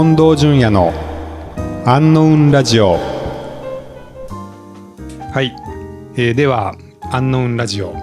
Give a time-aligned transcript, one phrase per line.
[0.00, 0.92] 近藤淳也の
[1.84, 2.98] アンノウンラジオ。
[5.32, 5.52] はい、
[6.14, 6.76] えーでは
[7.10, 7.96] アンノウンラジオ、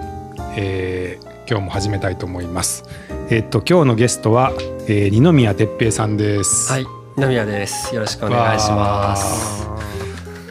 [0.58, 2.84] えー今日も始めたいと思います。
[3.30, 4.52] えーっと今日のゲストは、
[4.88, 6.70] えー二宮哲平さんです。
[6.70, 6.86] はい、
[7.16, 7.94] 二宮です。
[7.94, 9.66] よろしくお願いします。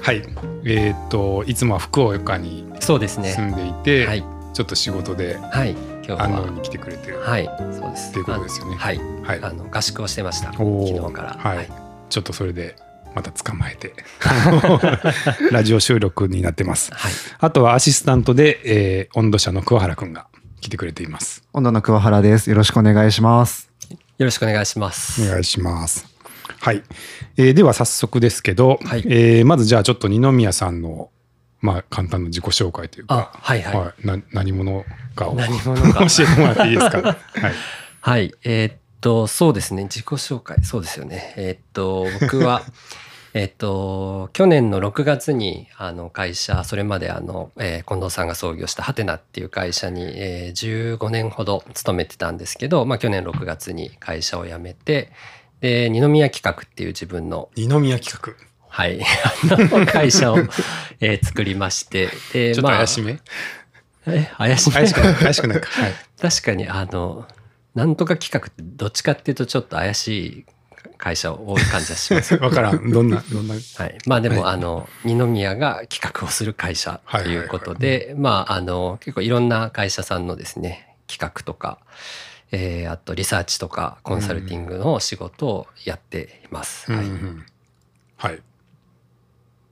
[0.01, 0.23] はい。
[0.65, 3.51] えーっといつもは福岡にそうです住ね。
[3.51, 4.23] んでいて、はい、
[4.55, 5.75] ちょっと仕事ではい、
[6.07, 6.23] 今日は。
[6.25, 8.09] 安納に来てくれてるはい、そうです。
[8.11, 10.51] っていうことですよねあはい、はいあの合宿をしてました。
[10.53, 11.33] 昨日から。
[11.37, 11.69] はい
[12.09, 12.75] ちょっとそれで
[13.15, 13.93] また捕まえて
[15.51, 20.27] ラジオ収録になってますはい、あとはアシスタントで、えー温度社の桑原くんが
[20.61, 22.49] 来てくれています温度の桑原です。
[22.49, 23.69] よろしくお願いします。
[23.89, 25.21] よろしくお願いします。
[25.25, 26.05] お願いします
[26.59, 26.83] はい、
[27.37, 31.09] えーでは早速ですけど、はいえーまずじゃあちょっと二宮さんの
[31.65, 33.77] まあ簡単な自己紹介というあか、はいはい。
[33.77, 37.17] はい、な何者かを何者か 教えてもらっていいですか？
[38.01, 39.83] はいえーっと、そうですね。
[39.83, 41.33] 自己紹介、そうですよね。
[41.37, 42.61] えーっと、僕は。
[43.37, 55.11] えーっと去年の6月にあの会社それまであの、えー近藤さんが創業したハテナっていう会社に、えー15年ほど勤めてたんですけど、まあ、去年6月に会社を辞めて
[55.59, 58.33] で二宮企画っていう自分の二宮企画
[58.75, 60.37] はい、あの 会社を、
[60.99, 62.09] えー作りまして。
[62.33, 63.19] でちょっと怪しめ、
[64.05, 64.73] え怪しめ？
[64.75, 67.25] 怪しくない怪しくないか、はい、確かにあの
[67.73, 70.45] なんとか企画ってどっちかっていうとちょっと怪しい
[70.97, 72.35] 会社多い感じがします。
[72.43, 72.91] わからん。
[72.91, 73.55] どんなどんな？
[73.55, 74.53] はい、まあでも、はい。
[74.55, 81.79] あの二宮が企画をする会社ということで、まああの結構いろんな会社さんのですね企画とか、
[82.51, 86.91] えーあとリサーチとかコンサルティングの仕事をやっています。
[86.91, 87.45] はいうんうん。
[88.17, 88.39] はい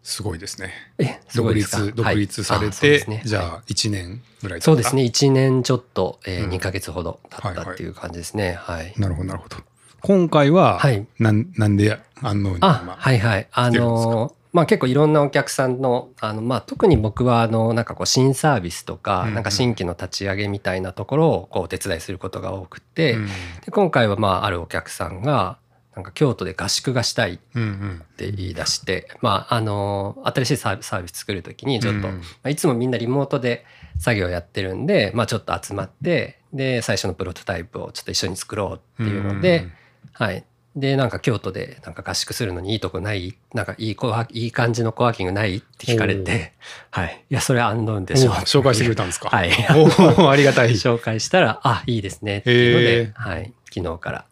[0.04, 0.73] すごいですね。
[1.00, 5.04] えすご独立独立されて、はいじゃあ1年ぐらいそうですね。
[5.04, 6.50] 1年ちょっと、えーうん。
[6.52, 8.54] 2ヶ月ほど経ったっていう感じですね。
[8.60, 9.56] はい、なるほどなるほど。
[10.02, 11.08] 今回は、はい。
[11.20, 13.48] なんなんで安納にあ今はいはい。
[13.54, 23.27] あのまあ結構いろんなお客さんのあの、まあ、特に僕はあのなんかこう新サービスとか、なんか新規の立ち上げみたいなところをこうお手伝いすることが多くて、うん。
[23.27, 25.58] で今回はまああるお客さんが
[25.95, 33.65] なんか京都で合宿がしたいっうんうんて言い出して、まああの新しいサービス作る時にちょっと、うんまあ、いつもみんなリモートで
[33.99, 39.67] 作業やってるんで、まあ、ちょっと集まってで最初のプロトタイプをちょっと一緒に作ろうっていうので、
[40.14, 40.43] はい。
[40.76, 46.53] で、なんか京都でなんか合宿するのにいいとこないなんかいいコワいい感じのコワーキングないって聞かれて、
[46.89, 47.23] はい。
[47.30, 48.33] いや、それはアンノウンでしょお。
[48.33, 49.30] 紹介してくれたんですか？
[49.30, 49.52] はい。
[49.52, 53.53] ありがたい 紹介したら、あ、いいですねっていうので、はい。
[53.71, 54.26] 昨日から。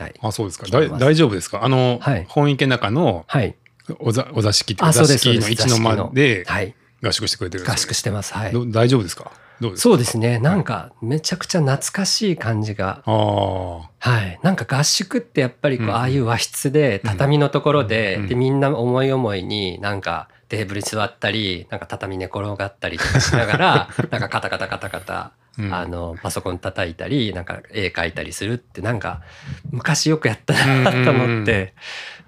[0.00, 0.14] はい。
[0.20, 1.64] あそうですか来てますだい大丈夫ですか？
[1.64, 3.54] あの、はい本池の中のはい。
[3.98, 5.24] お座お座敷あ、か座そうです。
[5.24, 6.74] そう敷の一の間ではい。
[7.02, 8.34] 合宿してくれてるんですよ合宿してます。
[8.34, 8.52] はい。
[8.52, 9.32] ど大丈夫ですか？
[9.60, 9.82] どうですか？
[9.90, 10.38] そうですね。
[10.38, 13.02] なんか、めちゃくちゃ懐かしい感じが。
[13.04, 14.38] ああはい。
[14.42, 25.30] なんか合宿ってやっぱりこう、うんああいう和室で、畳のところで、うんで、みんな思い思いになんか、テーブルに座ったり、なんか畳寝転がったりとかしながら、 なんかカタカタカタカタ、うん
[25.72, 29.22] あの、パソコン叩いたり、なんか絵描いたりするって、なんか、
[29.70, 31.74] 昔よくやったなと思って、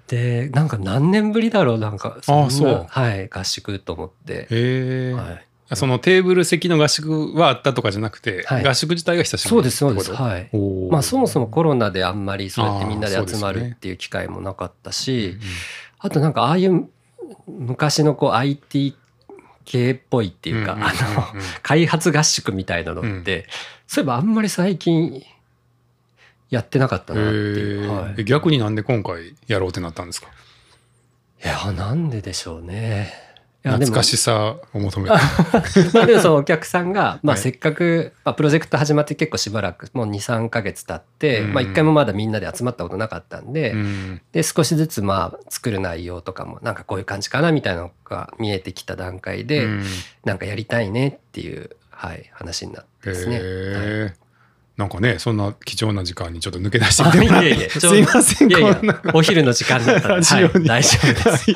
[0.07, 4.47] で、なんか何年ぶりだろう、なんか、んなあそうはい、合宿と思って。
[4.49, 5.23] へえ、は
[5.71, 5.75] い。
[5.75, 8.67] そのテーブル席の合宿はあったとかじゃなくて、はい。
[8.67, 9.49] 合宿自体が久しぶり。
[9.49, 10.13] そうです、そうです。
[10.13, 10.49] はい。
[10.91, 15.39] まあそもそもコロナであんまりそうやってみんなで集まるっていう機会もなかったし、うん
[16.03, 16.89] あとなんかああいう
[17.47, 18.95] 昔のこう IT
[19.65, 20.87] 系っぽいっていうか、あの
[21.61, 23.47] 開発合宿みたいなのって、
[23.87, 25.23] そういえばあんまり最近
[26.49, 28.23] やってなかったなっていう。
[28.23, 30.27] 逆になんで今回やろうってなったんですか
[31.43, 33.13] いやなんででしょうね。
[33.63, 35.15] 懐かしさを求めて。
[35.95, 37.41] まあでもそのお客さんが、まあ、はい。
[37.41, 41.53] せっかく、まあ、プロジェクト始まって結構しばらくもう23か月経って、うん。
[41.53, 44.21] まあ、一回もまだみんなで集まったことなかったんで、うん。
[44.33, 49.83] で少しずつまあ作る内容とかもなんかこういう感じかなみたいなのが見えてきた段階で、うん。
[50.25, 54.13] なんかやりたいねっていう、はい、話になってですね。
[54.75, 57.69] なんかねそんな貴重な時間にちょっと抜け出してみていえいえ。
[57.69, 59.01] すいませんいやいやこんな。
[59.13, 61.51] お昼の時間だったら、 はい大丈夫です。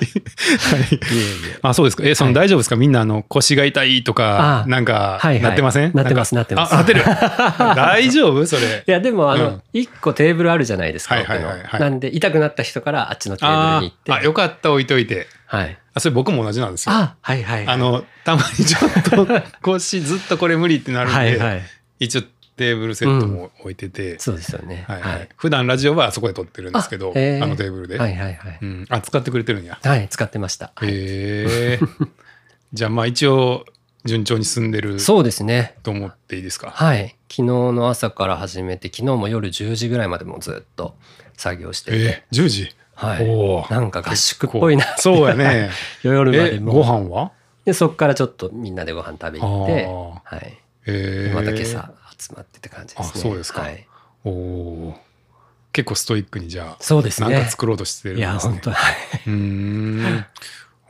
[1.61, 2.03] はあそうですか。
[2.05, 2.35] えそのはい。
[2.35, 2.75] 大丈夫ですか？
[2.75, 5.41] みんなあの腰が痛いとかあなんかはいはい。
[5.41, 5.91] なってません？
[5.95, 6.73] なってますなってます。
[6.73, 7.03] あなってる。
[7.75, 8.45] 大丈夫？
[8.45, 8.83] それ。
[8.85, 9.61] いやでもあのうん。
[9.73, 14.11] 一個テーブルあるじゃないですか、はいはいはいなんで痛くなった人からあっちのテーブルあに行って。
[14.11, 15.27] ーあよかった置いといて。
[15.49, 16.93] はい、あそれ僕も同じなんですよ。
[16.93, 17.75] あはいはいはい。
[17.75, 21.61] あのたまにちょっと腰ずっとこれ無理ってなるんで、はいはい。
[21.99, 22.21] 一応
[22.57, 24.83] テーブルセットも置いてて、そうですよね。
[24.87, 25.29] はいはい。
[25.37, 29.79] 普段ラジオはあそこで撮ってるんですけどあ,、あへーのテーブルで、はいはいはい、うん、あ使ってくれてるんや。
[29.81, 30.89] はい使ってました、はい。
[30.89, 31.79] へえ
[32.73, 33.65] じゃあまあ一応
[34.05, 35.75] 順調に進んでるそうですね。
[35.83, 36.71] と思っていいですか？
[36.71, 37.15] はい。
[37.29, 40.95] 昨日の朝から始めて昨日も夜10時ぐらいまでもずっと
[41.35, 42.75] 作業してて、えー、10時？
[42.95, 43.29] はい。
[43.29, 44.85] おおなんか合宿っぽいな。
[44.97, 45.69] そうやね。
[46.03, 46.73] 夜まえでも。
[46.73, 47.31] ご飯は？
[47.65, 50.35] で、そこからちょっとみんなでご飯食べあ行って、ー。
[50.35, 50.57] はい。
[50.87, 53.11] えー、また今朝集まってって感じですね。
[53.15, 53.61] あそうですか。
[53.61, 53.85] はい。
[54.23, 54.95] おおー。
[55.73, 57.29] 結構ストイックにじゃあそうですね。
[57.29, 58.53] なんか作ろうとしてるんいや、ですね。
[58.53, 58.95] 本当はい。
[59.27, 60.25] うーん。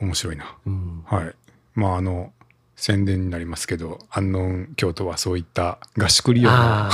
[0.00, 0.56] 面白いな。
[0.66, 1.02] うん。
[1.06, 1.34] はい。
[1.74, 2.32] まああの
[2.76, 6.56] 宣伝になりますけど安納京都はそういった合宿利用も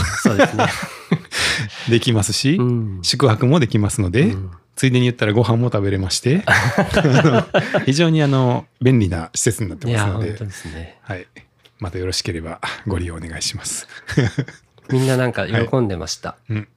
[1.90, 2.98] できますし、うん。
[3.02, 4.50] 宿泊もできますので、うん。
[4.76, 6.44] ついでに言ったらご飯も食べれまして
[7.86, 10.32] 非常にあの便利な施設になっていや、ますので。
[10.32, 10.98] ですね。
[11.02, 11.26] はい、
[11.84, 13.86] またよろしければご利用お願いします。
[14.88, 16.36] みんななんか喜んでました。
[16.48, 16.68] うん、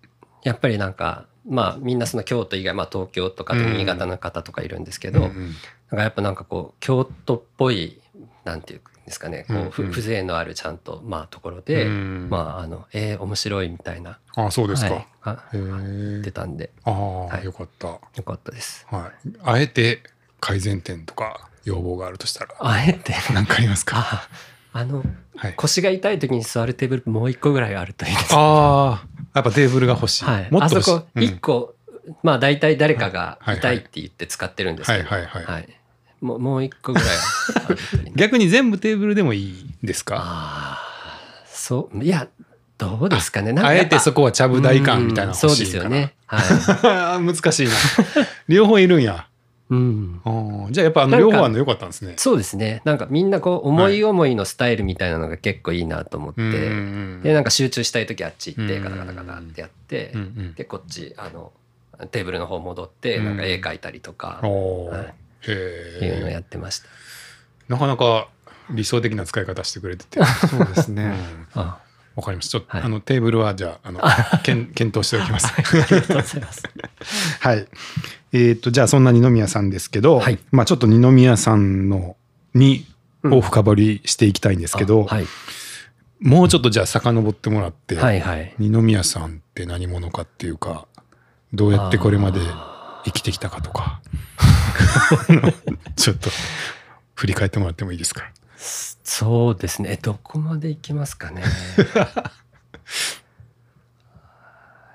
[0.44, 5.56] やっぱりなんか、まあみんなその京都以外、まあ東京とかで新潟の方とかいるんですけど、うんうん
[5.90, 8.02] なんかやっぱなんかこう京都っぽい
[8.44, 14.94] なんていうんですかねこう、ふうんうん風情のあるちゃんとまあところで、うんまああのえー、面白いみたいなあそうですか。
[14.94, 17.88] はい、あへ言っえてたんでああ、はいよかった。
[17.88, 18.86] よかったです。
[18.92, 19.30] はい。
[19.44, 20.04] あえて
[20.42, 23.14] 改善点とか要望があるとしたらあえて？
[23.34, 24.28] 何かありますか？
[24.78, 25.04] ああの
[25.36, 25.54] はい。
[25.56, 28.34] 腰が痛い時に座るテーブルもう一個ぐらいあるといいです。
[28.36, 30.26] ああ、やっぱテーブルが欲しい。
[30.26, 31.76] はい、もっと欲しいあそこうん一個、
[32.24, 35.70] まあ大体誰かがはい痛いって言って使ってるんですけど、はいはいはい
[36.20, 37.10] もうもう一個ぐらい
[38.16, 40.16] 逆に全部テーブルでもいいですか？
[40.18, 42.28] ああそういや
[42.80, 45.66] どうですかねなんかあえてそこはちゃぶ台感みたいなそうで。
[45.66, 46.14] すよね。
[46.26, 47.22] はい。
[47.24, 47.74] 難しいな。
[48.48, 49.28] 両方いるんや。
[49.70, 50.22] うん。
[50.24, 52.14] あーじゃあやっぱあの両方あるの良かったんですね。
[52.18, 52.82] そうですね。
[52.86, 56.52] なんかみんなこう思い思いのスタイルみたいなのが結構いいなと思って、うんう
[57.20, 61.52] んでなんか集中したい時あっち行ってうんガタガタガタってやって、うんうんでこっちあの
[62.12, 65.14] テーブルの方戻ってうんなんか絵描いたりとか、は
[65.46, 65.52] いへ
[66.06, 66.88] いうのやってました。
[67.68, 68.28] なかなか
[68.72, 71.14] 理想的な使い方してくれてて、 そうですうんね。
[71.54, 71.80] あ
[72.18, 72.50] わかります。
[72.50, 72.82] ちょっと、はい。
[72.84, 74.02] あのテーブルはじゃああの
[74.44, 75.48] 検検討しておきます。
[77.40, 77.68] はい。
[78.34, 80.40] えっ、とじゃあそんな二宮さんですけど、はい。
[80.52, 82.18] まあちょっと二宮さんの
[82.56, 82.88] に
[83.22, 83.34] うん。
[83.36, 85.28] を深掘りしていきたいんですけど、あはい、
[86.20, 88.54] もうちょっとじゃあ遡ってもらって、はいはい。
[88.58, 90.88] 二宮さんって何者かっていうか
[91.54, 94.02] どうやってこれまであ生きてきたかとか。
[95.96, 96.32] ちょっと
[97.14, 98.32] 振り返ってもらってもいいですか？
[98.58, 99.92] ーそうですね。
[99.94, 101.42] えどこまで行きますかね。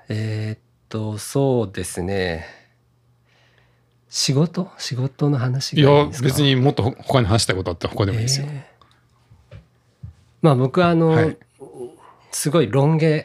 [0.07, 2.45] えーっとそうですね。
[4.09, 4.69] 仕事？
[4.77, 8.73] 仕事の話いや別にもっと他に話したいことあったら他でもいいですよ、えー
[10.43, 11.35] まあ僕はあの、はい
[12.31, 13.23] すごいロン毛お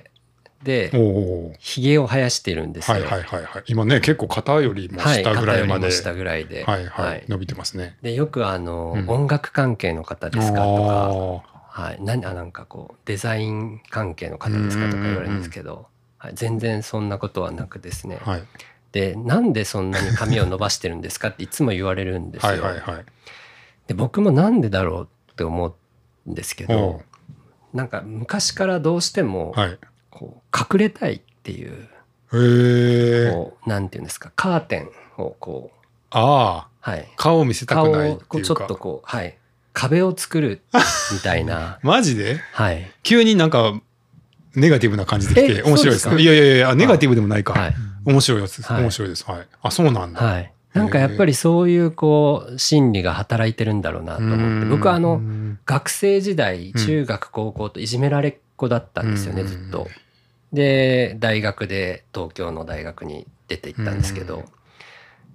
[0.63, 2.97] でおひげを生やしてるんですよ。
[2.97, 3.63] はいはいはいはい。
[3.69, 6.65] 今ね結構肩よりもはい下ぐらいまで、肩よりも下ぐらいで。
[6.65, 7.25] はいはい、はい。
[7.29, 7.97] 伸びてますね。
[8.03, 9.09] でよくあの、うん。
[9.09, 11.43] 音楽関係の方ですかとか、
[11.75, 15.87] あはい、何あなんかこうデザイン関係の方ですかとか言われるんですけど、
[16.19, 18.43] はい、全然そんなことはなくですね、ーはい。
[18.91, 22.51] でなんでそんなに髪を伸ばしてるんですかっていつも言われるんですよ。
[22.51, 23.05] はいはいはい。
[23.87, 25.77] で僕もなんでだろうって思
[26.27, 27.03] うんですけおど
[27.73, 29.79] なんか昔からどうしてもうはい
[30.19, 31.89] こう隠れたいっていう
[33.33, 34.91] こうなんていうんですかカーテン
[35.23, 35.77] をこう、
[36.11, 36.69] ああ。
[36.81, 39.37] はい、顔を見せた顔くないっをこうちょっとこう、はい、
[39.75, 40.63] 壁を作る
[41.13, 42.41] みたいな、 マジで？
[42.53, 42.91] はい。
[43.03, 43.79] 急になんか
[44.55, 46.15] ネガティブな感じできてえ面白いですか？
[46.15, 47.75] ねいやいやいやネガティブでもないか、はい。
[48.05, 48.83] 面白いやつです、はい。
[48.83, 49.25] 面白いです。
[49.31, 49.47] はい。
[49.61, 54.67] あそうなんだ、はい、なんかやっぱりそういうこう心理が働いてるんだろうなと思って。
[54.67, 59.89] 僕はあうのん学生時代中学高校といじめられっ子だったんですよねうんずっと。
[60.53, 64.45] で大学で東京の大学に出て行ったんですけうんど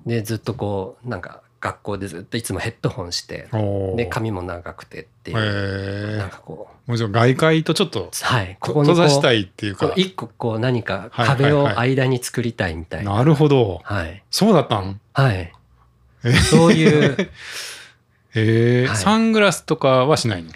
[0.05, 3.48] でずっとこうなんか学校でずっといつもヘッドホンして
[3.96, 9.93] で髪も長くてっていうなんかこうもちろん外界とちょっとはいこここにこ閉ざしたういっていうか。
[9.96, 11.38] 一個こう何かはいはいはい。
[11.38, 13.15] 壁を間に作りたいみたいな。
[13.15, 13.79] なるほど。
[13.86, 14.22] はい。
[14.29, 15.00] そうだったん？
[15.13, 15.53] はい。
[16.25, 17.17] えそういう
[18.36, 18.98] へえ、はい。
[18.98, 20.51] サングラスとかはしないの？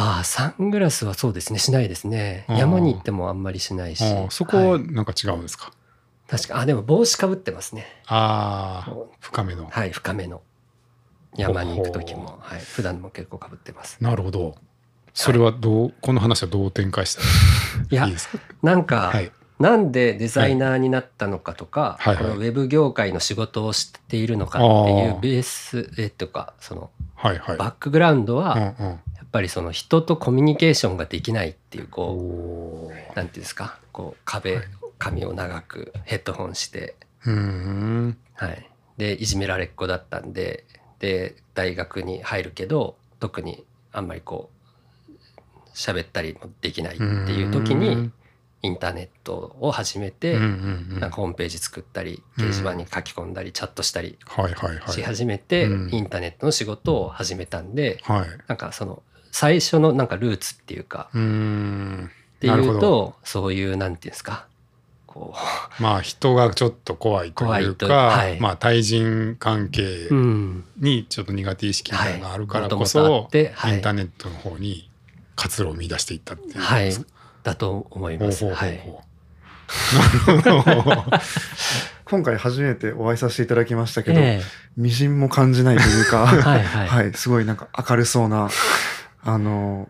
[0.00, 2.46] ああサングラスはそうですねしないですね。
[2.48, 4.04] 山に行ってもあんまりしないし。
[4.30, 5.72] そこははいなんか違うんですか、
[6.28, 7.86] 確かあでも帽子かぶってますね。
[8.06, 9.66] ああ深めの。
[9.68, 10.40] はい深めの。
[11.36, 13.98] 山に行く時も、はい、普段も結構かぶってます。
[14.00, 14.56] なるほど。
[15.14, 17.22] それはどう、この話はどう展開した？
[17.90, 18.38] いやらいいですか？
[18.62, 19.30] なんか、はい。
[19.58, 22.14] なんでデザイナーになったのかとか、はい。
[22.14, 22.24] はい。
[22.24, 27.56] このウェブ業界の仕事をしているのかっていうベースえとかそのはいはい。
[27.56, 28.92] バックグラウンドは、うんやうん。
[28.94, 28.98] っ
[29.30, 33.78] ぱりその人とコミュニケーションができないっていうこおうなんていうんですか？
[33.92, 34.60] こう壁、
[34.98, 36.94] 髪を長くヘッドホンして。
[37.24, 38.16] ーうん。
[38.34, 40.64] はい、でいじめられっ子だったんで
[41.00, 44.50] で大学に入るけど特にあんまりこ
[45.08, 48.10] う喋ったりもできないっていう時に
[48.62, 54.92] インターネットを始めて、なんかホームページ作ったり掲示板に書き込んだりチャットしたりはいはいはい。
[54.92, 55.94] し始めて、うん。
[55.94, 58.28] インターネットの仕事を始めたんではい。
[58.48, 59.02] なんかその
[59.38, 61.20] 最初のなんかルーツっていうかうっ
[62.40, 62.74] てなるほど。
[62.74, 64.46] いうとそういうなんていうんですか
[65.06, 65.32] こ
[65.78, 68.40] まあ人がちょっと怖いというか、はい。
[68.40, 70.08] まあ対人関係
[70.76, 72.86] にちょっと苦手意識みたいなのがあるからこはい。
[72.88, 73.74] そ、はい。
[73.74, 74.90] インターネットの方に
[75.36, 76.92] 活路を見出していったっていうことはい。
[77.44, 78.44] だと思います。
[78.44, 78.66] ほうほ
[80.56, 80.94] うほう
[82.06, 84.40] 今回初めてお会いさせていただきましたけど、え
[84.78, 88.48] 微塵も感じないというか、えはいはい、はい、すごいなんか明るそうな、
[89.22, 89.88] あの、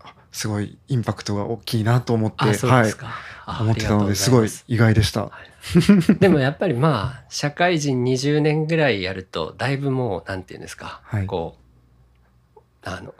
[0.00, 3.08] あすごいインパクトが大きいなと思って、あそうはいです、か、
[3.46, 5.30] あ思ってたので、すありがとうごい意外でした。
[6.18, 11.26] でもやっぱりまあ社会人20年ぐらいやるとだいぶもうなんていうんですか、はい。
[11.26, 11.56] こ
[12.56, 13.14] うあの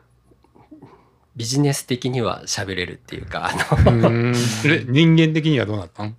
[1.36, 3.52] ビジネス的には喋れるっていうかあ
[3.90, 4.32] の
[4.88, 6.12] 人間的にはどうなったの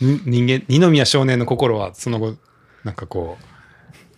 [0.00, 2.36] に人間二宮少年の心はその後
[2.84, 3.36] なんかこ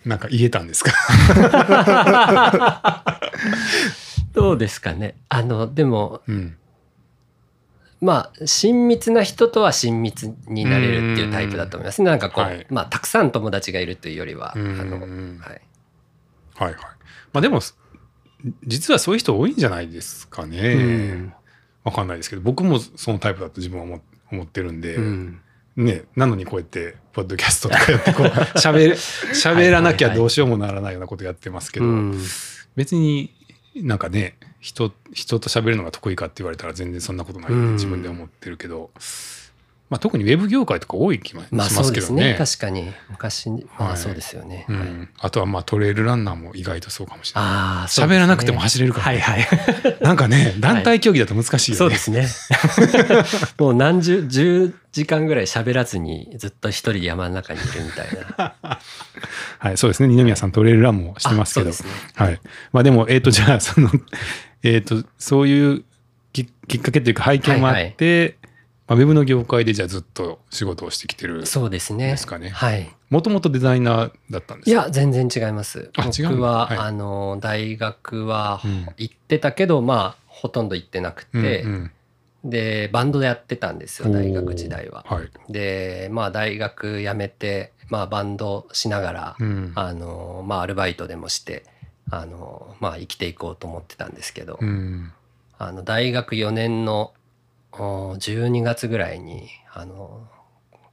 [0.05, 0.91] うなんか言えたんですか？
[4.33, 5.15] どうですかね？
[5.29, 6.55] あのでもうん。
[8.01, 12.01] まあ親密な人とは親密になれるっていうタイプだと思います。
[12.01, 12.65] なんかこう、はい。
[12.69, 14.89] まあたくさん友達がいるというよりはあうん。
[14.89, 14.99] の、
[15.41, 15.61] はい、
[16.55, 16.75] はいはい。
[17.33, 17.59] まあでも
[18.65, 21.33] 実はそういう人多いんじゃないですかね、うん。
[21.83, 25.41] わかんないですけど僕もそのタイプだと自分は思思ってるんで、うん。
[25.75, 32.21] ねなのにこうやってポッドキャストとかやってこう 喋らなきゃどうしようもならないようなことやってますけど、うん。
[32.75, 33.33] 別に
[33.75, 38.89] なんかね人人と喋るのが得意かって言われたら全然そんなことないってうん自分で思ってるけど、
[39.89, 42.23] まあ、特にウェブ業界とか多い気もしままあそうすけどね。
[42.23, 42.93] ですね確かに。
[43.09, 43.93] 昔まはい。
[43.93, 44.77] あそうですよね、はい。
[44.77, 47.49] うん、あとはまあトレイルランナーも意外とそうかもしれない。
[47.49, 49.47] ああそうですね喋らなくても走れるから、はいはい。
[50.01, 51.77] なんかね団体競技だと難しいよね。
[51.77, 52.27] そうですね。
[53.57, 58.55] もう何十十時間ぐらい喋らずにずっと一人山の中にいるみたいな。
[59.59, 60.09] はい、そうですね。
[60.09, 61.69] 二宮さんトレイルランもしてますけど。
[61.69, 62.13] あそうですね。
[62.15, 62.41] はい。
[62.71, 63.89] まあでも、えっ、と、じゃあ、その、
[64.63, 65.83] えっ、と、そういう
[66.33, 68.37] ききっかけというか背景もあって、
[68.89, 71.45] まあ、ウェブの業界でじゃあずっと仕事をしてきてる。
[71.45, 72.07] そうですね。
[72.09, 72.49] ですかね。
[72.49, 72.89] はい。
[73.09, 74.81] もともとデザイナーだったんですか？
[74.81, 75.91] いや全然違います。
[75.95, 76.77] 僕は、はい。
[76.79, 81.91] あの大学はうん行ってたけど、まあほとんど行ってなくて、うんうん。
[82.49, 85.05] でバンドでやってたんですよ大学時代は。
[85.07, 85.29] はい。
[85.51, 89.71] でまあ大学辞めて、まあ、バンドしながら、うん。
[89.75, 91.63] あのまあアルバイトでもして
[92.09, 95.11] あのまあ生きていこうと思ってたんですけど、うん。
[95.59, 97.18] あの大学4年のお
[97.71, 100.27] 12月ぐらいにあの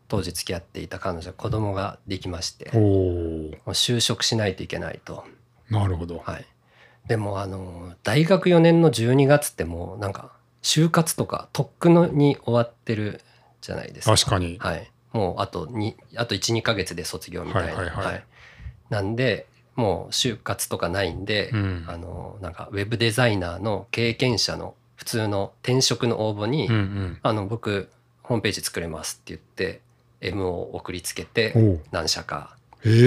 [0.09, 5.25] 当時付き合っていた彼女子供ができまして就職しないといけないと。
[5.71, 6.23] なるほど。
[6.25, 6.47] はい、
[7.09, 13.21] でもあの大学4年の12月ってもうなんか就活とかとっくのに終わってる
[13.61, 14.17] じゃないですか。
[14.17, 14.59] 確かに。
[14.61, 17.75] はい、もうあとにあと12ヶ月で卒業みたいな。
[17.75, 18.25] はいはいはい
[18.89, 27.19] なんでもう就活とかないんで、うんあのなんかウェブデザイナーの経験者の普通の転職の応募に、うんうん。
[27.23, 27.89] あの僕
[28.23, 29.81] ホームページ作れますって言って
[30.21, 31.55] M を送りつけて
[31.93, 32.99] 何社か、へはい。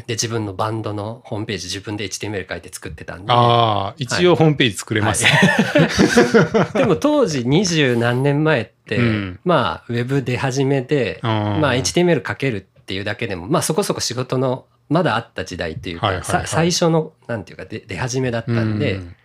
[0.00, 0.04] え。
[0.06, 3.32] で自分のバンドのホームページ自分で HTML 書いて作ってたんで。
[3.32, 5.24] ああ、一応ホームページ作れます。
[5.26, 6.78] はい。
[6.78, 9.40] でも当時二十何年前って、うん。
[9.44, 16.42] まあウェブ出始めで、まあ HTML 書けるっていうだけでもまあそこそこ仕事のまだあった時代というか、はいはいはい。
[16.42, 19.16] さ最初のなんていうか出出始めだったんで、うん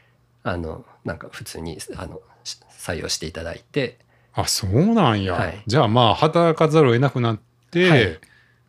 [0.51, 3.99] あのなんか普通にあのし採用していただいて。
[4.33, 5.63] あそうなんや、はい。
[5.65, 7.39] じゃあまあ働かざるを得なくなっ
[7.71, 8.19] て、はい。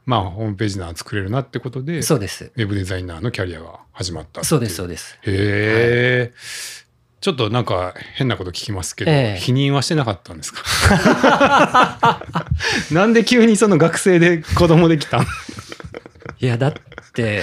[0.06, 2.50] まあホームページなら作れるなってことでウそうです。
[2.56, 5.18] ェブデザイナーのキャリアが始まったそうですそうです。
[5.22, 6.32] へえ、
[7.20, 9.38] ちょっとなんか変なこと聞きますけど、ええ。
[9.38, 12.22] 否認はしてなかったんですか？
[12.90, 15.26] なんで急にその学生で子供できたん
[16.40, 16.72] いやだっ
[17.12, 17.42] て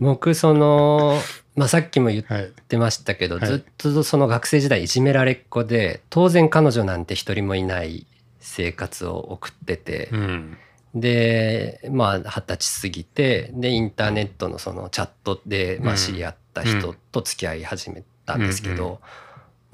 [0.00, 1.18] 僕その、
[1.56, 2.52] まあ、さっきも言っはい。
[2.68, 3.46] てましたけど、はい。
[3.46, 8.06] ずっとその学生時代いじめられっ子で当然彼女なんて一人もいない
[8.40, 10.58] 生活を送ってて、うん。
[10.94, 15.98] でまあ二十歳過ぎてでインターネットのそのチャットで、まあ、うん。
[15.98, 18.98] 知り合った人と付き合い始めたんですけど、うんうん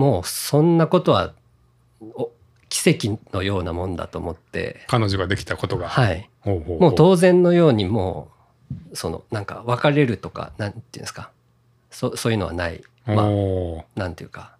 [0.01, 1.35] もうそんなことは
[2.15, 2.31] お
[2.71, 8.31] 奇跡のようなもんだと思って、彼女ができたことが、はい、もう当然のようにも
[8.91, 11.31] うそのなんか別れるとかなんていうんですか
[11.91, 14.57] そそういうのはない、まあ、なんていうか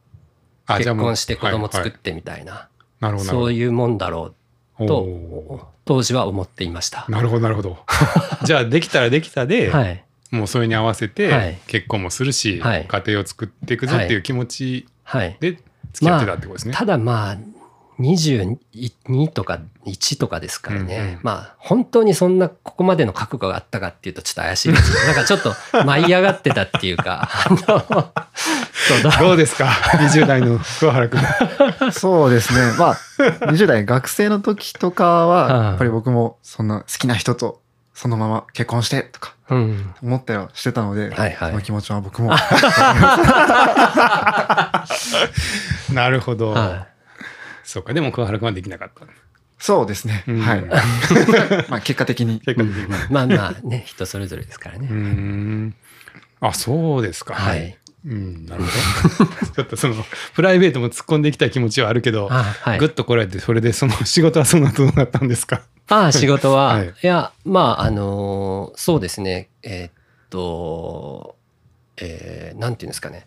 [0.67, 2.69] 結婚して子供作ってみたいな、
[3.01, 4.35] なるほどそういうもんだろ
[4.79, 7.01] うとお当時は思っていました。
[7.09, 7.11] ー。
[7.11, 7.79] なるほどなるほど。
[8.45, 10.05] じゃあできたらできたで、はい。
[10.31, 11.15] もうそれに合わせはい。
[11.15, 12.87] て結婚もするし、はい。
[12.87, 15.59] 家庭を作っていくぞっていう気持ちはい、で
[15.93, 16.75] 付き合ってたってことですね。
[16.75, 17.37] ただまあ
[18.01, 21.19] 22とか1とかですからね、うんうん。
[21.23, 24.93] まあ本当にそんなここまでの覚悟があったかっていうとちょっと怪しいです。
[24.93, 25.53] けどなんかちょっと
[25.85, 27.29] 舞い上がってたっていうか。
[29.21, 31.21] どうですか？20代の桑原君。
[31.93, 32.73] そうですね。
[32.79, 32.95] まあ、
[33.47, 35.31] 20代学生の時とかうん。
[35.31, 37.61] は、やっぱり僕もそんな好きな人と
[37.95, 39.95] そのまま結婚してとかうん。
[40.03, 41.51] 思ったりはしてたので、はいはい。
[41.51, 42.31] その気持ちは僕も。
[45.93, 46.87] なるほど、は
[47.71, 47.95] そうか。
[47.95, 49.07] でも桑原君はできなかった。
[49.61, 50.25] そうですね。
[50.27, 50.41] うん。
[50.41, 50.65] はい。
[51.71, 52.41] まあ結果的に。
[52.41, 52.83] 結果的に。
[52.85, 55.75] い、まあまあね人それぞれですからね、うーん。
[56.41, 57.35] あそうですか。
[57.35, 57.79] はい。
[58.05, 59.31] うんなるほど。
[59.55, 59.95] ちょっとその
[60.35, 62.79] プライベートも突っ込んでいきたい気持ちはあるけど、あはい。
[62.79, 66.89] ぐっとこられてそれでその仕事はその後どうなったんですか ああ仕事は、はい。
[66.89, 69.49] い、やまああのーそうですね。
[69.63, 69.93] えーっ
[70.31, 71.37] と
[71.99, 73.27] えーなんていうんですかね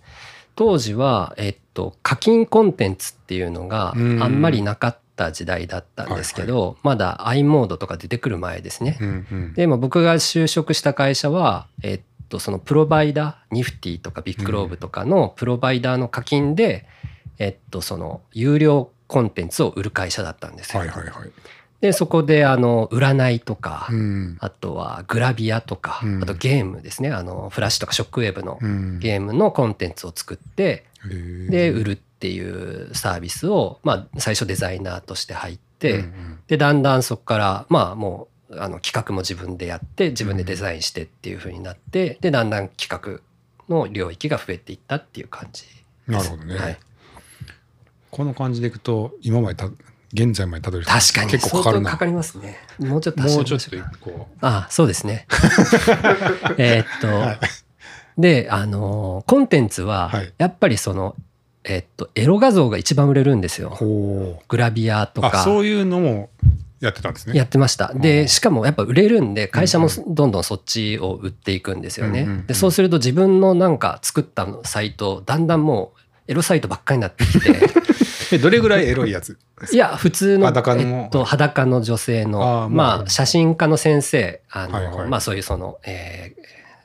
[0.55, 8.97] 当時は、えーっと課金コンテンツっていうのがあうんんまりなかった時代だったんですけど、まだ i モードとか出てくる前ですね。
[9.01, 16.85] うんうんで、まあ、僕が就職した会社は、えーっとそのプロバイダーニフティとかビッグローブとかのプロバイダーの課金で、
[17.39, 20.79] えーっとその有料コンテンツを売る会社だったんですよ。
[20.79, 21.31] はいはいはい
[21.83, 24.37] でそこであの占いとか、うん。
[24.39, 26.23] あとはグラビアとか、うん。
[26.23, 27.11] あとゲームですね。
[27.11, 28.99] あのフラッシュとかショックウェーブのうん。
[28.99, 36.39] ゲームのコンテンツを作ってへーで売るっていうサービスを、まあ、最初デザイナーとして入って、うんうん。
[36.47, 43.19] でだんだんそこからまあもうあの企画も自分でやって自分でデザインしてっていう風になってでだんだん企画
[43.67, 45.83] の領域が増えていったっていう感じです。
[46.07, 46.77] なるほどね、はい、
[48.09, 49.69] この感じでいくと今までた
[50.13, 50.91] 現在までたどり着く。
[50.91, 51.31] 確かに。
[51.31, 51.91] 結構かかるな。
[51.91, 52.57] かかりますね。
[52.79, 55.25] もうちょっと走もうちょっとりましょうかこあそうですね。
[56.57, 57.39] えーっと、はい。
[58.17, 61.15] で、あのーコンテンツははい、やっぱりその、
[61.63, 63.65] えーっと、エロ画像が一番売れるんですう。
[63.65, 64.41] よ。
[64.47, 66.29] グラビアとあかそういうのも
[66.79, 67.37] やってたんですね。
[67.37, 67.91] やってました。
[67.93, 72.43] うんで、しかもやっぱ売れるんで、会社もうんどんどんそっちを売っていくんですよね。
[72.45, 77.72] で、そうすると自分のなんか作ったサイト、だんだんもうエロサイトばっかりになってきて、
[78.31, 79.37] えどれぐらいエロいやつ？
[79.71, 80.81] いや、普通の、裸の？
[80.81, 85.07] えっと、裸の女性あの、ーまあまあ、写真家の先生、あの、はいはい。
[85.09, 86.43] まあ、そういうその、えー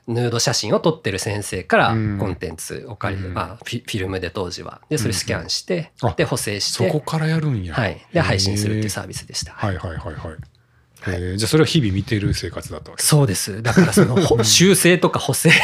[0.09, 2.17] ヌード写真を撮ってる先生からうん。
[2.17, 3.35] コンテンツを借りる、うん。
[3.35, 4.81] まあ、フィルムで当時は。
[4.89, 7.75] で、それスキャンして、うんあで、補正しそこて、からやるんや。
[7.75, 8.03] はい。
[8.11, 9.51] で、配信するっていうサービスでした。
[9.53, 10.15] はいはいはいはい。
[11.11, 11.37] へー。
[11.37, 13.03] じゃあそれを日々見てる生活だったわけ。
[13.03, 13.61] そうです。
[13.61, 15.51] だからその、ほ 修正とか補正。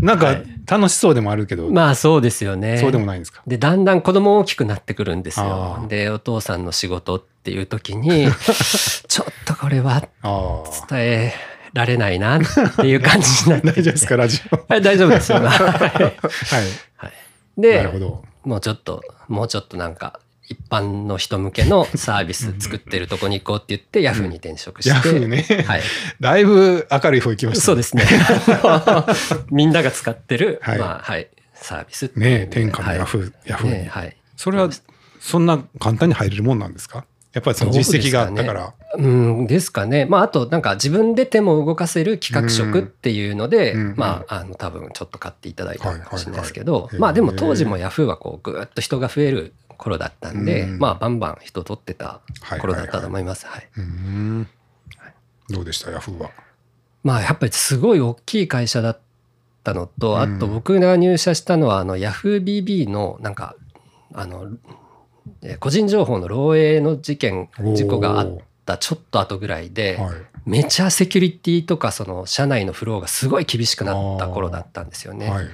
[0.00, 0.44] なんかはい。
[0.66, 2.76] 楽しそうでもあるけど、まあ、そうですよね。
[2.78, 3.42] そうでもないんですか？
[3.46, 5.78] で、だんだん子供大きくなってくるんですあよ。
[5.82, 5.86] ー。
[5.88, 8.28] で、お父さんの仕事っていう時に、
[9.08, 10.02] ちょっとこれは
[10.90, 11.34] 伝え
[11.72, 12.40] られないなっ
[12.76, 14.16] ていう感じになって 大丈夫ですか？
[14.16, 14.56] ラジオ。
[14.68, 15.38] はい、大丈夫ですよ。
[15.38, 15.46] はい。
[15.48, 15.56] は
[16.00, 16.02] い。
[16.96, 17.60] はい。
[17.60, 18.24] なるほで、ど。
[18.44, 24.90] もうちょっと、もうちょっとなんか、一般の人向けの サービス作ってるとこに行こうって言って、ヤフーに転職して。
[24.90, 25.82] ヤフーね、はい。
[26.20, 28.04] だいぶ明るい方行きましたそうですね。
[29.50, 30.78] みんなが使ってる、はい。
[30.78, 33.32] まあ、はい、サービスねえ天下のヤフー、はい。
[33.46, 34.16] ヤフーに、ねはい。
[34.36, 34.70] それは
[35.20, 37.04] そんな簡単に入れるもんなんですか？
[37.34, 40.06] やっぱりその実績があったから、うんですかね。
[40.06, 50.78] まあ、あと、なんか自分で手も動かせる企画職っていうので、うんまあ、あの、多分ちょっと買っていただいたかもしれないですけどまあでも当時もヤフーはこう、ぐーっと人が増える頃だったんで、うん。
[50.78, 52.20] まあ、バンバン人取ってた
[52.60, 53.46] 頃だったと思います。
[53.46, 53.68] はい。
[55.48, 55.90] どうでした？
[55.90, 56.30] ヤフーは。
[57.02, 58.98] まあ、やっぱりすごい大きい会社だっ
[59.64, 60.36] たのと、うん。
[60.36, 63.56] あと僕が入社したのは、あの、ヤフー BB の、なんか、
[64.12, 64.50] あの、
[65.42, 70.14] えー個人情報の漏洩の事件、事故があったちょっと後ぐらいで、はい。
[70.46, 75.28] めちゃセキュリティとかその社内のフローがすごい厳しくなった頃だったんですよね。
[75.28, 75.46] はい。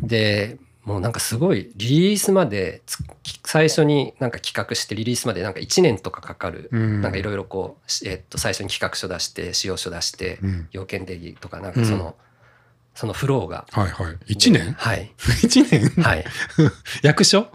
[0.00, 2.98] でもうなんかすごいリリースまでつ
[3.44, 7.02] 最初になんか企画してリリースまでなんか1年とかかかる、うん。
[7.02, 10.68] なんかいろいろこう、しえっと最初に企画書出して使用書出して、うん。
[10.70, 12.14] 要件定義とかなんかその、
[12.94, 13.66] そのフローが。
[13.72, 14.32] はいはい。
[14.32, 14.74] 1年？
[14.74, 15.12] はい。
[15.18, 16.04] 1年？
[16.04, 16.24] はい。
[17.02, 17.48] 役所？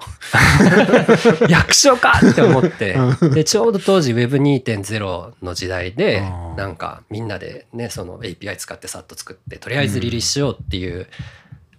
[1.47, 2.97] 役所かって思って。
[3.21, 6.21] うでちょうど当時 Web2.0 の時代で
[6.57, 11.07] なんかみんなでねその API 使ってさっと作ってとりあえずリリースしようっていう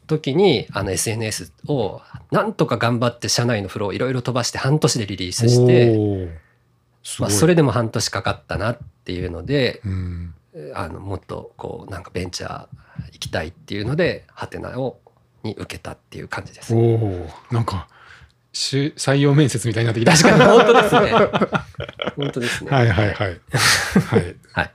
[0.06, 6.30] 時にあの SNS をなんとか頑張って社内のフローいろいろ飛ばして半年でリリースして、
[7.20, 10.34] まあ、それでも半年かかったなっていうのでうん。
[10.74, 12.66] あのもっとこうなんかベンチャー
[13.12, 14.98] 行きたいっていうのでハテナを
[15.42, 16.74] に受けたっていう感じです
[17.50, 17.88] なんか
[18.52, 20.12] し採用面接みたいになってきた。
[20.12, 20.44] 確かに。
[20.44, 21.10] 本当ですね。
[22.16, 22.70] 本当ですね。
[22.76, 23.06] はいはい。
[23.06, 23.14] はい。
[23.14, 24.36] はい。
[24.52, 24.70] はい。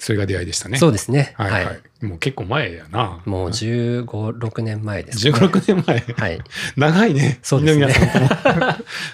[0.00, 0.78] それが出会いでしたね。
[0.78, 1.34] そうですね。
[1.36, 1.70] はい、は。
[1.70, 3.20] はいいもう結構前やな。
[3.26, 6.00] もう15、6年前です、15、6年前。
[6.16, 6.40] はい。
[6.76, 7.38] 長いね。
[7.42, 7.86] そうですね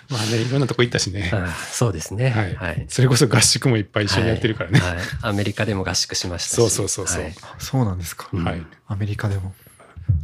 [0.08, 1.30] まあね、いろんなとこ行ったしね。
[1.32, 2.30] あそうですね。
[2.30, 2.86] はいはい。
[2.88, 4.78] それこそ合宿もいっぱい一緒にやってるからね。
[4.78, 4.96] はい。
[4.96, 6.54] はいアメリカでも合宿しましたし。
[6.56, 8.28] そうそうそうそうはいそうなんですか。
[8.32, 8.62] うんはい。
[8.86, 9.52] アメリカでも。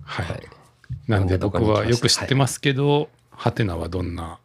[0.04, 0.26] はい。
[0.26, 0.42] はい
[1.08, 4.38] なんで僕はよく知ってますけど、ハテナはどんな、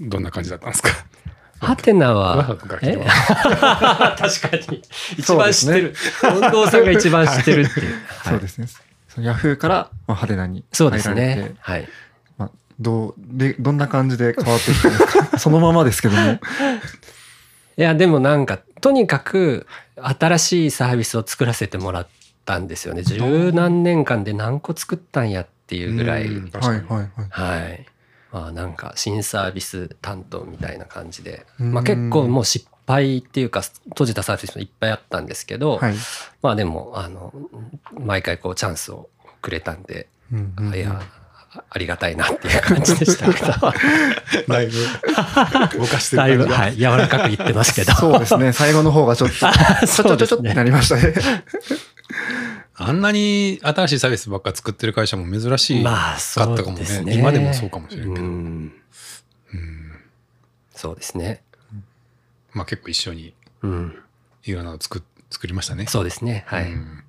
[0.00, 0.90] どんな感じだったんですか？
[1.60, 2.56] ハテナわは
[4.18, 4.82] 確かに。
[5.16, 5.94] 一番知ってる。
[6.20, 7.92] 近藤さんが一番知ってるっていう。
[7.92, 8.66] はいそうですね。
[9.20, 11.54] ヤフーから、まあ、ハテナにそうですね。
[11.60, 11.88] はい。
[12.36, 16.32] まあ、どう、で、どんな感じで変わっていったんですか そのままですけども。
[16.32, 19.66] いや、でもなんか、とにかく
[19.96, 22.08] 新しいサービスを作らせてもらっ
[22.44, 23.02] たんですよね。
[23.02, 26.28] 十何年間で何個作ったんやっていうぐらい。
[26.28, 27.08] はいはいはい。
[27.30, 27.86] はい。
[28.32, 35.94] まあなんか新サービス担当みたいな感じで、うんまあ結構もう失敗っていうか閉じたサービスもいっぱいあったんですけど、はい。
[36.42, 37.32] まあでもあの
[37.98, 39.08] 毎回こうチャンスを
[39.40, 41.18] くれたんで、うんうんうんいやあ
[41.70, 43.52] ありがたいなっていう感じでしたけど、
[44.52, 46.46] だいぶ、ぼかしてるだいぶ。
[46.46, 47.94] はい、柔らかく言ってますけど。
[47.94, 48.52] そうですね。
[48.52, 51.14] 最後の方がちょっと、ちょちょちょってなりましたね。
[52.80, 56.84] あんなに新しいサービスばっか作ってる会社も珍しいかまあそうったかもね。
[56.84, 57.14] ですね。
[57.14, 58.26] 今でもそうかもしれんけど。
[58.26, 58.72] うん
[59.52, 59.92] うん
[60.74, 61.42] そうですね。
[62.52, 63.98] まあ結構一緒にうん。
[64.44, 65.86] いろんなの作っ作りましたね。
[65.86, 66.44] そうですね。
[66.46, 66.70] はい。
[66.72, 67.02] うん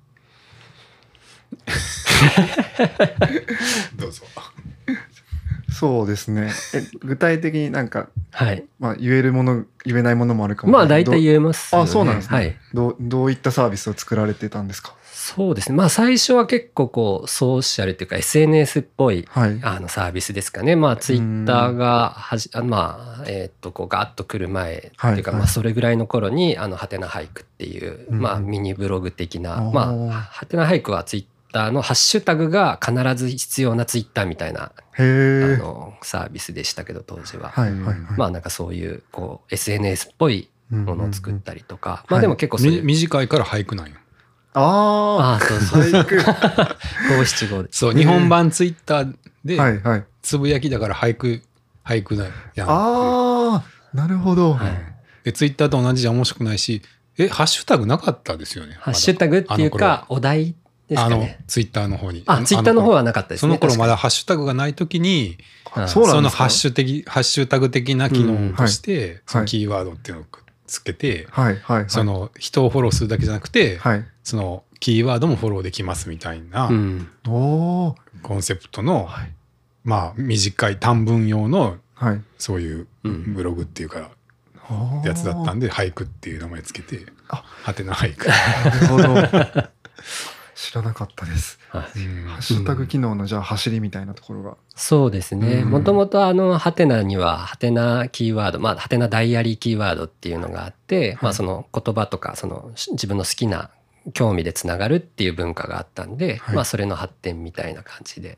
[3.96, 4.24] どうぞ。
[5.80, 6.52] そうですね。
[6.74, 8.64] え、具体的になんか、はい。
[8.78, 10.72] まあ、言えるもの、言えないものもあるかも。
[10.74, 12.36] まあ大体え言えますよね、あ、そうなんですね。
[12.36, 12.56] はい。
[12.74, 14.94] どう、どういったサービスを作られてたんですか？
[15.12, 15.76] そうですね。
[15.76, 19.60] まあ最初は結構こうソーシャルっていうか SNS っぽいはい。
[19.62, 20.76] あのサービスですかね。
[20.76, 24.80] まあツイッターがはじあまあえーっとこうガーッと来る前っ
[25.14, 34.72] ていうか、まあそれぐらいの頃にあのハテナ俳句っていう、うんまあミニブログ的な、まあハテナ俳句はツイッターのハッシュタグが必ず必要なツイッターみたいな。
[34.96, 37.50] あのサービスでしたけど当時は。
[37.50, 37.96] はいはいはい。
[38.16, 43.96] まあなんかそういうこう SNS っぽいものを作ったりとか、うんまあでも結構そういみう、短いから俳句なんよ。
[44.52, 46.16] あああそうそうあ、俳句。
[47.18, 50.04] 五七五でそう、日本版ツイッターで、はいはい。
[50.22, 51.42] つぶやきだから俳句、
[51.84, 52.32] 俳句だよ。
[52.54, 54.54] やんああ、なるほど。
[54.54, 54.90] はい
[55.24, 56.82] で、ツイッターと同じじゃ面白くないし、
[57.18, 58.76] え、ハッシュタグなかったですよね。
[58.80, 60.54] ハッシュタグっていうかお題
[60.96, 61.26] あの。
[61.46, 62.22] ツイッターの方に。
[62.26, 63.40] あ、ツイッターの方はなかったですね。
[63.40, 63.92] その頃まだ。
[63.92, 65.38] だハッシュタグがない時に、
[65.76, 70.26] うんそのハッシュ的、ハッシュタグ的な機能として、はいそのキーワードっていうのを
[70.66, 71.84] つけて、はいはいはい。
[71.88, 74.04] そ、の人をフォローするだけじゃなくて、はい。
[74.24, 76.68] そのキーワードもフォローできますみたいな。
[77.24, 79.32] コンセプトの、はい。
[79.84, 82.22] まあ短い短文用のはい。
[82.38, 84.10] そういううんブログっていうか
[85.04, 88.28] やつだったんで、俳句っていう名前つけて、あはてな俳句。
[88.28, 88.34] な
[88.80, 89.68] るほど。
[90.60, 91.58] 知らなかったです。
[91.70, 94.58] はいうんハッシュタグ機能のじゃあ走りみたいなところが。
[94.76, 95.62] そうですね。
[95.62, 103.70] うんもともとあの、ハテナには、ハテナキーワード、まあ、ハテナダイアリーキーワードっていうのがあって、まあ、その言葉とか、そのし自分の好きな
[104.12, 108.36] 興味でつながるっていう文化があったんで、はいまあ、それの発展みたいな感じで。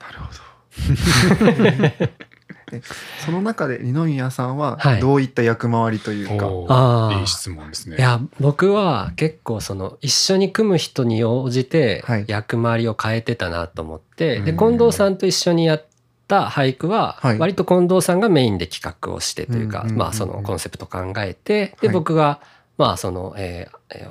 [0.00, 2.10] なるほど。
[2.72, 2.82] え
[3.24, 5.00] その中で二宮さんははい。
[5.00, 7.16] どういった役回りというか、おあー。
[7.16, 7.96] ーいい質問ですね。
[7.96, 12.24] いや、僕は結構その、一緒に組む人に応じてはい。
[12.28, 14.56] 役回りを変えてたなと思って、で、うん。
[14.58, 15.84] 近藤さんと一緒にやっ
[16.28, 21.94] た俳句ははい、割と近藤さんがメインで企画をしてというか、うんまあそのコンセプト考えて、で、はい。
[21.94, 22.40] 僕が、
[22.78, 23.68] まあその、え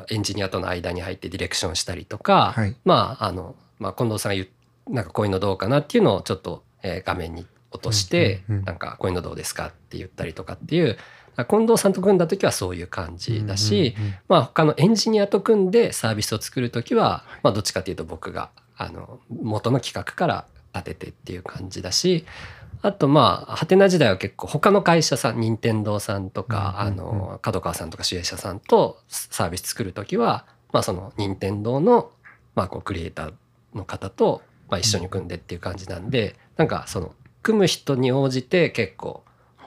[0.09, 2.75] エンジニアとの間に入ってディレクションしたりとか、はい。
[2.85, 8.65] まああの、まあ近藤さんが言う、なんかこういうのどうかなっていうのをちょっと、えー画面に落として、うんうんうん。
[8.65, 10.97] なんかこういうのどうですかって言ったりとかっていう、
[11.47, 14.15] 近藤さんと組んだ時はそういう感じだし、うんうんうん。
[14.27, 22.25] まあ他のエンジニアと組んでサービスを作る時は、まあどっちかっていうと僕があの元の企画から立ててっていう感じだし
[22.81, 27.03] あとまあハテナ時代は結構他の会社さん任天堂さんとか、うんうんうん。
[27.03, 32.11] あの角川さんとか主営者さんとサービス作る時は、まあ、その任天堂の、
[32.55, 33.33] まあ、こうクリエイター
[33.73, 39.23] の方と、まあ、一緒に組んでっていう感じなんで、なんかその組む人に応じて結構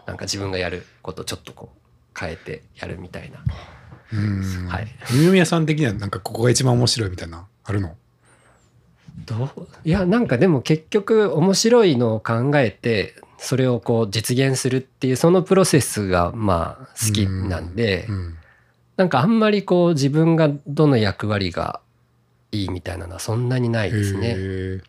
[0.07, 1.79] なんか自分がやることちょっとこう
[2.19, 3.43] 変えてやるみたいな。
[4.13, 4.69] うん。
[4.69, 4.89] はい。
[5.11, 7.97] 二宮さん的にはなんかここが一番面白いみたいなあるの？
[9.27, 9.69] どう？
[9.85, 18.37] いやなんかでも結局面白いのを考えてそれをこう実現するっていうそのプロセスがまあ好きなんで、うん。
[18.97, 21.81] なんかあんまりこう自分がどの役割が
[22.53, 24.83] いいみたいなのはそんなにないですへね。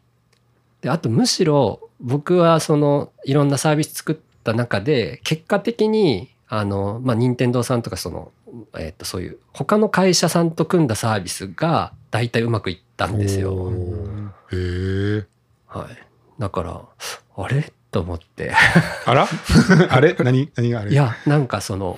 [0.84, 8.32] ーであとむしろ僕はそのいろんなサービス作った中で結果的にあの、まあ、任天堂さんとかその
[8.78, 13.72] えっとそういう他の会社さんと組んだサービスが大体うまくいったんですよ。
[14.52, 15.26] へえ
[15.66, 15.98] はい、
[16.38, 16.82] だから
[17.36, 17.74] あれ？
[17.90, 18.54] と思って。
[19.06, 19.28] あら？
[19.90, 20.16] あれ？
[20.20, 20.52] 何？
[20.56, 20.92] 何があれ？
[20.92, 21.98] いやなんかその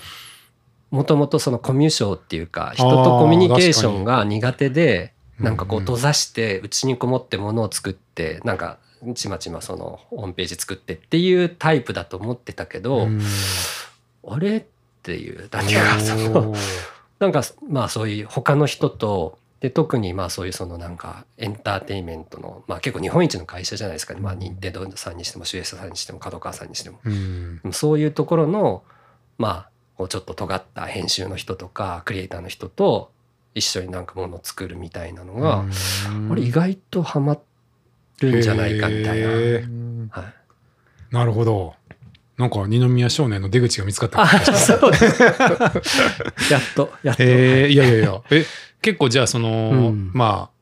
[0.92, 8.05] もともとそのコミュ障っていうか人とコミュニケーションが苦手でなんかこう閉ざしてうちにこもってものを作って
[8.44, 8.78] なんか
[9.14, 13.22] ちまちまそのホームページ作ってっていうタイプだと思ってたけど、うん。
[14.28, 14.64] あれっ
[15.04, 16.56] ていうだけがその
[17.20, 27.00] なんかまあそういう他の人とで特にまあそういうそのなんかエンターテインメントのまあ結構日本一の会社じゃないですか、ね、まあ任天堂さんにしてもシュエスさんにしても角川さんにしても。
[27.04, 27.62] うん。
[27.72, 28.84] そういうところの
[29.38, 33.12] まあちょっと尖った編集の人とかクリエイターの人と
[33.54, 35.66] 一緒になんかものを作るみたいなのが、
[36.10, 36.32] うん。
[36.32, 37.38] あれ意外とハマ
[38.22, 39.28] るんじゃないかみたいな。
[39.28, 41.76] はい、なるほど。
[42.38, 45.22] なんか二宮少年の出口が見つかったあそうです。
[46.52, 48.22] やっとやっと、えー、いやいやいや。
[48.30, 48.46] え
[48.82, 50.12] 結構じゃあその、うん。
[50.14, 50.56] まあ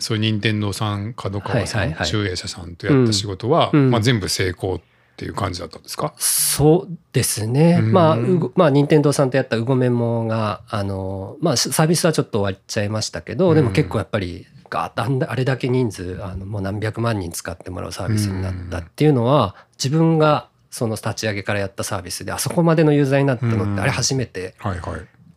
[0.00, 2.06] そういう任天堂さん角川さん、はいはいはい。
[2.06, 3.90] 集英社さんとやった仕事は、うん。
[3.90, 4.80] まあ、全部成功
[5.20, 7.80] っていう感じだったんですか、そうですね。
[7.82, 8.16] うんまあ、
[8.56, 24.54] まあ、任天堂さんとやったうごメモが、あの、まあ、サービスはちょっと終わっちゃいましたけど、でも結構やっぱり、ガーッとあれだけ人数、あの、もう何百万人使ってもらうサービスになったっていうのは、自分がその立ち上げからやったサービスで、あそこまでのユーザーになったのうんって、あれ初めて。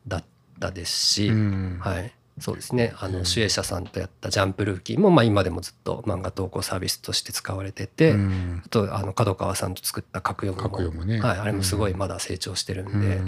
[0.08, 0.24] だっ
[0.62, 2.14] たですし、うんはい。
[2.40, 2.94] そうですね。
[3.00, 8.62] あの、うん主演者さんとやったジャンプルーキーも、まあ今でもずっと漫画投稿サービスとして使われてて、うん。
[8.66, 11.20] あと、あの、角川さんと作った格読ももね。
[11.22, 13.22] はい、あれもすごいまだ成長してるんで、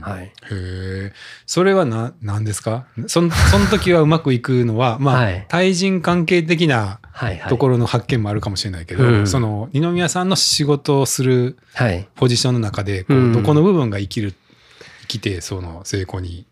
[0.00, 0.24] はい。
[0.24, 1.12] へえ。
[1.46, 2.86] それはな何ですか？
[3.08, 5.46] そのその時はうまくいくのはまあ、 はい。
[5.48, 7.00] 対人関係的な。
[7.48, 9.26] ところの発見もあるかもしれないけど、うん。
[9.26, 12.06] その二宮さんの仕事をするはい。
[12.14, 13.32] ポジションの中でこう、うん。
[13.32, 14.34] どこの部分が生きる
[15.02, 16.46] 生きてその成功に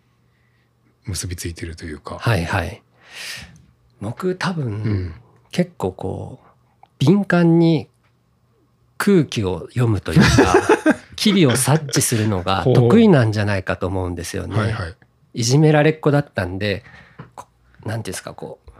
[1.07, 2.19] 結びついてるというか。
[2.19, 2.83] はい、はい。
[4.01, 5.15] 僕多分、うん
[5.53, 6.47] 結構こう、
[6.99, 7.89] 敏感に
[8.99, 10.55] 空気を読むというか、
[11.17, 14.55] 機微を察知するのが得意なんじゃないかと思うんですよね。
[14.55, 14.95] はいはい。
[15.33, 16.85] いじめられっ子だったんで、
[17.35, 17.47] こ
[17.87, 18.71] なんていうんですか、こう、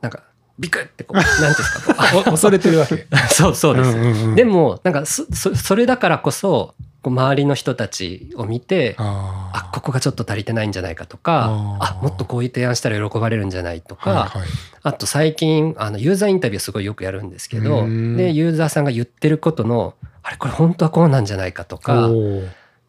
[0.00, 0.24] なんか、
[0.58, 2.94] ビクってこう、なんていうんですか、こ お恐れてるわけ。
[2.96, 3.94] う、 そうそうです。
[3.94, 14.48] んうんうんでも、なんかそ、そそれだからこそ、こう周りの人たちを見て、ああここがちょっと足りてないんじゃないかとかあもっとこういう提案したら喜ばれるんじゃないとか、はいはい。
[14.82, 18.16] あと最近あのユーザーインタビューすごいよくやるんですけどうん。
[18.16, 22.08] でユーザーさんが言ってることのあれこれ本当はこうなんじゃないかとか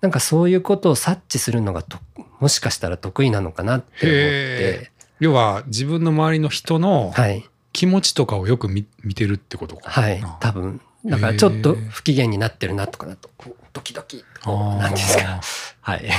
[0.02, 1.98] なんかそういうことを察知するのがと
[2.40, 7.48] もしかしたら得意なのかなって思っへて要は自分の周りの人のはい。
[7.72, 10.08] 気持ちとかをよく見見てるってことかな。
[10.08, 13.30] はい多分だからちょっと不機嫌になってるなとかなと
[13.72, 15.42] ドキドキなんていうんですか。
[15.82, 16.00] はい。
[16.04, 16.10] へ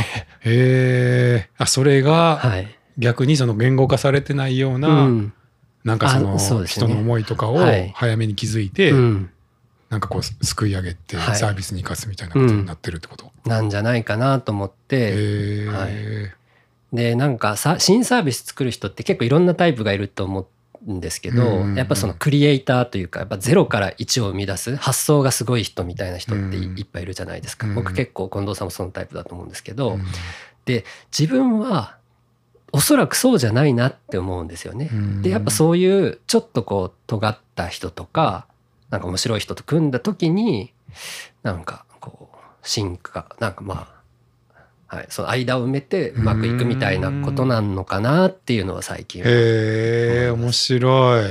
[0.45, 1.51] え。
[1.59, 2.77] あそれがはい。
[2.99, 5.33] 逆にその言語化されてないような、うん。
[5.85, 7.93] なんかその人の思いとかをはい。
[7.95, 9.31] 早めに気づいて、うん。
[9.91, 11.37] なんかこうすすくい上げてはい。
[11.37, 13.33] サービスに生かすみたいなことになってるってこと？
[13.45, 15.67] なんじゃないかなと思って。
[15.67, 15.95] はい。
[16.93, 20.47] でなんかさ新サービス作る人って結構いろんなタイプがいると思う
[20.89, 21.75] んですけど、うんうんうん。
[21.77, 26.81] やっぱそのクリエイターというかやっぱゼロから1を生み出す発想がすごい人みたいな人ってい,、うん。
[26.81, 27.75] っぱいいるじゃないですか、うん。
[27.75, 30.05] 僕結構近藤さんもそのタイプだと思うんですけど、うん。
[30.65, 30.85] で
[31.17, 31.97] 自分は
[32.73, 34.91] おそらくそうじゃないなって思うんですよね。
[35.23, 38.47] でやっぱそういうちょっとこう尖った人とか
[38.91, 40.73] なんか面白い人と組んだ時に
[41.43, 44.00] なんかこう進化なんかまあ、
[44.93, 49.29] はい、その間を埋めてうまくいくみたいなことなのかなっていうのは最近は。
[49.29, 49.33] へ
[50.27, 51.25] え面白い。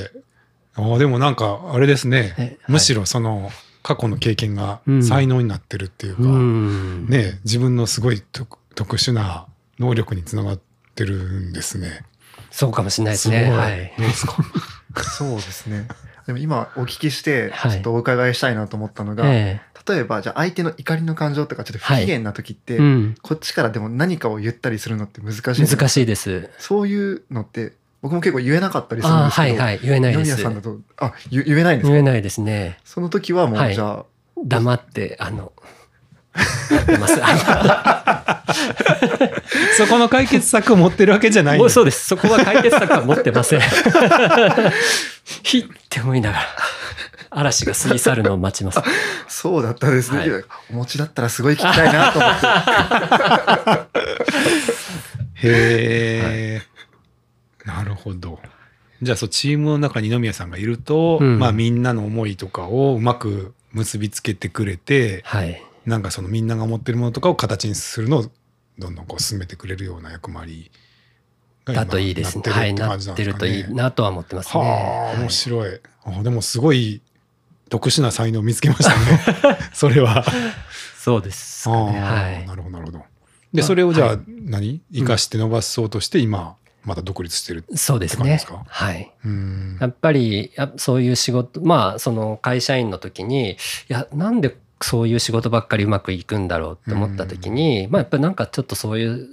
[0.76, 2.58] あでもなんかあれですね、えはい。
[2.70, 3.52] むしろその
[3.84, 5.04] 過去の経験がうん。
[5.04, 7.08] 才能になってるっていうか、うん。
[7.10, 9.46] ね自分のすごい特特殊な
[9.78, 10.60] 能力につながっ
[10.96, 11.18] てる
[11.50, 12.04] んですね。
[12.52, 13.48] そうかもしれないですね。
[13.50, 13.58] ごい。
[13.58, 13.94] はい。
[13.98, 14.36] どうですか？
[15.02, 15.88] そうですね。
[16.26, 26.50] でも今お聞きしてはいちょっとお伺いしたいなと思ったのが、え例えばじゃあ相手の怒りの感情とかちょっと不機嫌な時って、えうん、こっちからでも何かを言ったりするのって難しい難しいです。
[26.60, 30.50] そういうのって僕も結構言えなかったりするんですけど、はいはい言えないですさ。
[30.50, 31.92] んだとあ言言えないんですか？
[31.94, 32.78] 言えないですね。
[32.86, 34.06] その時はもう、はいじゃあ
[34.46, 35.52] 黙ってあの
[36.72, 37.20] やってます。
[37.22, 38.44] あ
[39.78, 42.08] そこの解決策を持ってるわけじゃないそうです。
[42.08, 43.62] そこは解決策は持ってません。
[45.44, 46.44] ひって思いながら
[47.30, 48.82] 嵐が過ぎ去るのを待ちます。
[49.28, 53.98] そうだったですね、はいお持ちだったらすごい聞きたいなと思って
[55.48, 56.62] へえ、
[57.66, 58.40] なるほど。
[59.02, 65.64] じゃあそうチームの中に二宮さんがいると、うんまあみんなの思いとかをうまく結びつけてくれて、はい。
[65.86, 68.30] なんかそのみんなが思ってるものとかを形にするの
[68.78, 70.72] どんどんこう進めてくれるような役回り
[71.66, 72.44] だといいですね。
[72.46, 73.46] なはい、なってると。
[73.46, 74.64] いいなとは思ってますね。
[74.64, 74.70] はあ、
[75.10, 75.82] はい面白い。
[76.06, 77.02] あでもすごい
[77.70, 79.58] 特殊な才能を見つけましたね。
[79.74, 80.26] それは。
[80.98, 82.00] そうですかね。
[82.00, 82.48] はい。
[82.48, 82.98] なるほどなるほど。
[83.00, 84.82] でまあそれをじゃあ、はい何？
[84.92, 87.66] 生かして伸ばそうとして今また独立してる。
[87.76, 88.64] そうですねって感じですか。
[88.68, 89.12] はい。
[89.26, 93.56] うんやっぱりやそういう仕事まあその会社員の時にい
[93.90, 99.28] やなんでそういう仕事ばっかりうまくいくんだろうって思った時に、まあやっぱりなんかちょっとそういう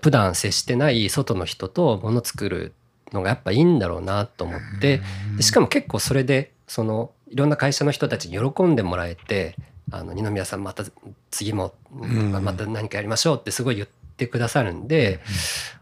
[0.00, 2.74] 普段接してない外の人ともの作る
[3.12, 5.00] のがやっぱいいんだろうなと思って
[5.36, 9.56] でしかも結構それでそのいろんな会社の人たちに喜んでもらえて
[9.90, 10.84] あの二宮さんまた
[11.30, 12.32] 次もん。
[12.32, 15.20] また何かやりましょうってすごい言ってくださるんで、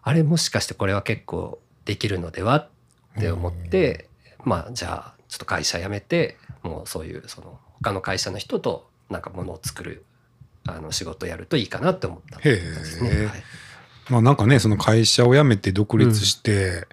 [0.02, 2.68] あれもしかしてこれは結構できるのではっ
[3.20, 4.09] て思って、
[4.44, 10.05] まあじゃあちょっと会社辞めてもうそういうその他の会社の人となんかものを作る
[10.66, 13.11] あの仕事をやるといいかなって思ったんへですね。
[13.12, 13.42] えはい
[14.09, 16.88] まあなんかねその会社を辞めて独立して、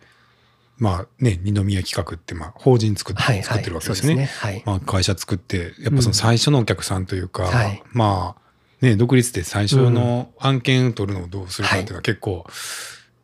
[0.77, 4.15] まあね二宮企画ってまあ法人作って,、はい作ってるわけですね。
[4.15, 4.25] ね。
[4.25, 4.61] はい。
[4.65, 12.45] まあ、会社作ってやっぱその最初のお客さんというか、うんはいまあね独立って最初の案件取るのをどうするかっていうのは結構、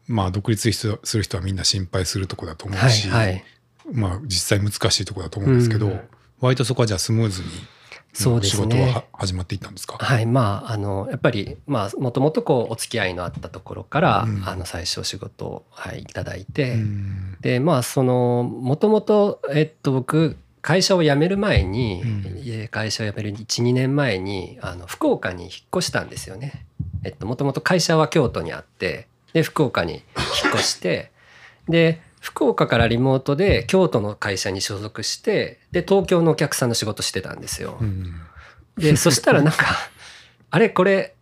[0.07, 3.43] まあ独立する人はみんな心配するとこだと思うはいし、はい。
[3.91, 6.01] まあ実際難しいとこだと思うんですけど、うん
[6.39, 7.47] 割とそこはじゃあスムーズに
[8.13, 9.97] そうですね仕事はは始まっていったんですか？
[9.97, 26.65] はい、まああのやっぱりまあもともとこうお付き合いのあったところから、うんあの最初仕事を、はい、いただいて、うんでまあそのもともとえっと僕会社を辞める前に、うん会社を辞める12年前にあの福岡に引っ越したんですよね。
[27.03, 29.93] えっともともと会社は京都にあってで福岡に
[30.43, 31.11] 引っ越して
[31.67, 37.77] で福岡からリモートで京都の会社に所属してで東京のお客さんの仕事してたんですよ。
[37.81, 38.15] うん
[38.77, 39.65] でそしたらなんか
[40.49, 41.13] あれこれ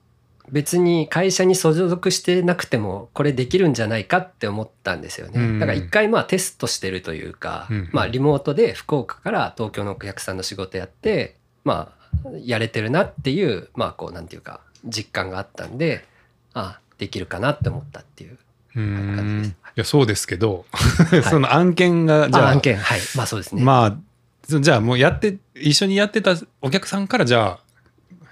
[0.49, 5.59] 別に会社に所属してなくてもこれできるんじゃないかって思ったんですようんね。
[5.59, 11.91] だから一回まあテストしてるというか、うんまあリモートで福岡から東京のお客さんの仕事やってま
[12.25, 16.05] あやれてるなっていうまあこうなんていうか実感があったんで
[16.53, 18.37] あできるかなって思ったっていう。
[18.75, 20.65] うん感じですいやそうですけど、
[21.29, 22.99] その案件がじゃああ案件はい。
[23.15, 23.63] まあそうですね。
[23.63, 23.97] まあ
[24.47, 27.59] そじゃあもうやって一緒にやってたお客さんからじゃあ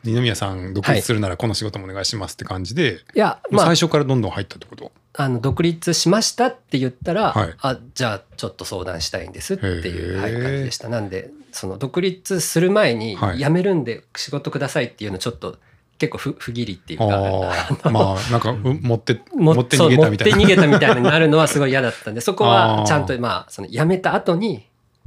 [0.04, 4.91] 二宮さん独立するならこの仕事もお願いしますって感じで、いやまあ最初からどんどん入ったってこと？
[5.13, 7.56] あの独立しましたって言ったら、はい。
[7.62, 10.88] あじゃあちょっと相談したいんですっていう、感じでした。
[10.89, 13.38] なんでその独立する前にはい。
[13.38, 15.58] 辞めるんで仕事くださいっていうのちょっと
[15.99, 17.05] 結構不不義理っていうか。
[17.05, 20.38] ああまあなんかう 持っても持って逃げたみたいな。
[20.38, 24.65] 持って逃げたみたいになるのはすごい嫌だったんで そこはちゃんとまあその辞めた後に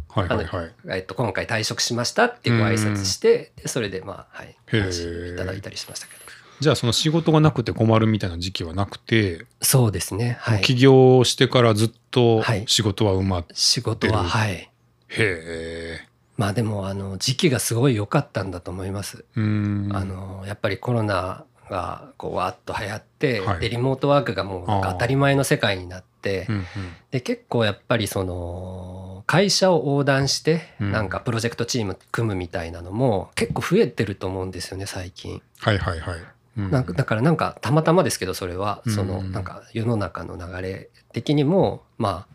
[0.09, 0.70] はいはいはい。
[0.90, 6.22] えっと、今回退職しましたってご挨拶してでそれでまあはいいただいたりしましたけど。
[6.61, 10.61] じゃあその仕事がなくて困るみたいな時期はなくて、そうですねはい。
[10.61, 12.64] 起業してからずっとはい。
[12.68, 14.52] 仕事は埋まって、仕事ははい。
[14.52, 14.70] へ
[15.18, 16.12] え
[16.42, 19.24] まあでもあの時期がすごい良かったんだと思います。
[19.37, 19.90] うん。
[19.92, 23.61] あのやっぱりコロナがこうわーっと流行って、はい。
[23.61, 26.64] でリモートワークがもう当たり前の世界になってうんうん。
[27.12, 30.90] で結構やっぱりその会社を横断してうん。
[30.90, 35.40] なんかプロジェクトチーム組むみたいなのも結構増えてると思うんですよね最近。
[35.61, 36.18] はいはいはい、
[36.59, 36.70] うん。
[36.72, 38.83] なんかだからなんかたまたまですけどそれは。
[38.88, 42.33] そのうんなんか世の中の流れ的にもまあ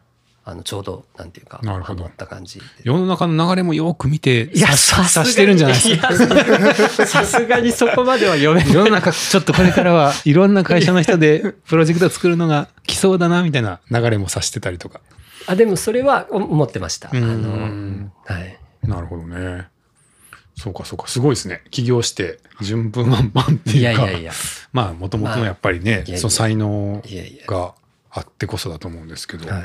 [0.50, 6.14] あのちょうどなんていうかなるほどった感じで世の中の流れもよく見ていや、察さすがに察してるんじゃないですか？
[6.14, 8.74] いやさすがにそこまでは読めない。
[8.74, 15.02] 世の中ちょっとこれからはいろんな会社の人でプロジェクト作るのが来そうだなみたいな流れも察してたりとか。
[15.48, 17.10] あ、でもそれは思ってました。
[17.10, 18.58] あうんの、はい。
[18.84, 19.68] なるほどね。
[20.56, 21.62] そうかそうかすごいですね。
[21.72, 23.80] 起業して順風満帆っていうか。
[23.80, 24.32] いやいやいや。
[24.72, 27.46] まあもともとのやっぱりね、いやいやその才能いやいや。
[27.48, 27.76] が
[28.10, 29.50] あってこそだと思うんですけど。
[29.50, 29.64] はい。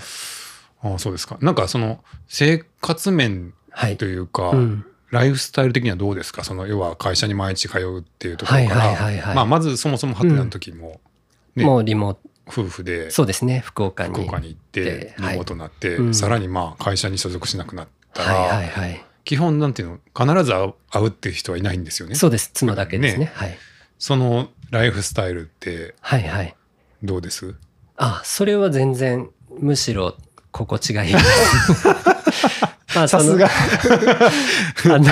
[0.83, 1.39] ああそうですか。
[1.41, 4.05] なんかその生活面はいと。
[4.05, 6.43] いうか、うんライフスタイル的にはどうですか？
[6.43, 11.03] その要は会社に毎日通うっていうところから、はいはいはいはいまあ、まずそもそもハテナの時も、
[11.55, 14.15] ねもうリモート、夫婦でそうですね、福岡に。
[14.15, 19.05] 福岡に行ってリモートになって、うんさらにまあ会社に所属しなくなったら、はいはいはい。
[19.25, 20.73] 基本なんていうの必ず会
[21.03, 22.15] うっていう人はいないんですよね。
[22.15, 22.51] そうです。
[22.55, 23.27] 妻だけですね。
[23.27, 23.59] ねはい。
[23.99, 26.57] そのライフスタイルってはいはい。
[27.03, 27.55] どうです？
[27.99, 29.29] あ、それは全然、
[29.59, 30.17] むしろ
[30.53, 31.13] 心地がいい。
[31.13, 31.89] です。
[32.95, 35.07] まあその あの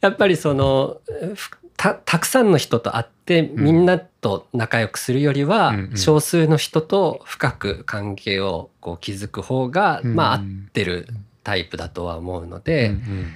[0.00, 0.98] やっぱりその
[1.34, 5.96] ふたたくさんの人と会ってみんなと仲良くするよりは、うんうん。
[5.96, 11.08] 少数の人と深く関係をこう築く方が、まあ合うんってる
[11.42, 13.34] タイプだとは思うのうで、ん。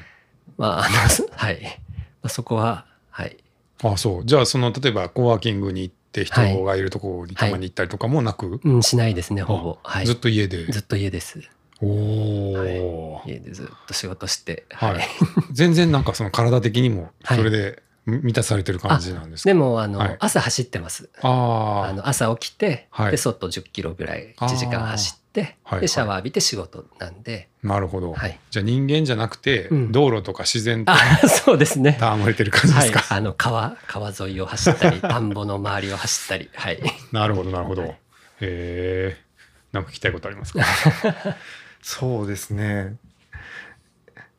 [0.56, 1.60] まああのはい、
[2.22, 3.36] まあ、そこははい。
[3.82, 4.24] うんあそう。
[4.24, 9.78] じゃあその例えばコワーキングに行って人がいるところにたまに行ったりとかもなく、うん、しないですね、ほぼ。
[9.82, 10.06] はい。
[10.06, 10.66] ずっと家で？
[10.66, 11.40] ずっと家です。
[11.82, 14.64] おお、家でずっと仕事して。
[14.70, 15.00] はい。
[15.52, 21.10] 全然なんかその体的にもはいそれで満たされてる感じなんですか、でも、あの、はい朝走ってます。
[21.22, 25.25] あああの朝起きて、はいで外10キロぐらい1時間走って、
[25.64, 28.38] はいでシャワー浴びて仕事なんで、なるほど、はい。
[28.50, 29.92] じゃあ人間じゃなくて、うん。
[29.92, 30.96] 道路とか自然とあ
[31.28, 31.98] そうですね。
[32.00, 32.88] 戯れてる感じではい。
[32.88, 36.50] すか、、あの川川沿いを走ったり 田んぼの周りを走ったり。
[36.54, 36.80] はい。
[37.12, 37.90] なるほどなるほど、はい。
[37.92, 37.96] へ
[38.40, 39.16] え
[39.72, 40.64] なんか聞きたいことありますか？
[41.82, 42.96] そうですね。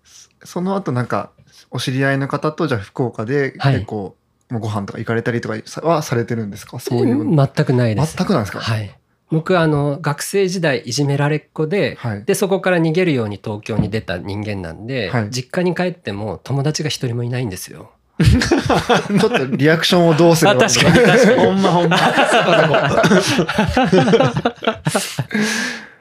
[0.03, 1.31] そその後なんか
[1.71, 3.73] お知り合いの方とじゃあ福岡ではい。
[3.75, 4.15] 結構、
[4.49, 6.79] もうご飯とか行かれたりとかさはされてるんですか？
[6.79, 8.15] そういう、全くないです。
[8.15, 8.59] 全くなんですか？
[8.61, 8.97] はい
[9.29, 12.23] 僕あの学生時代いじめられっ子で、はい。
[12.23, 15.29] でそこから逃げるように東京に出た人間なんで、はい。
[15.29, 17.91] 実家に帰っても友達が一人もいないんですよ。
[18.17, 21.45] ちょっとリアクションをどうすればいいのあ確かに確かに。
[21.45, 21.97] ほんまほんま。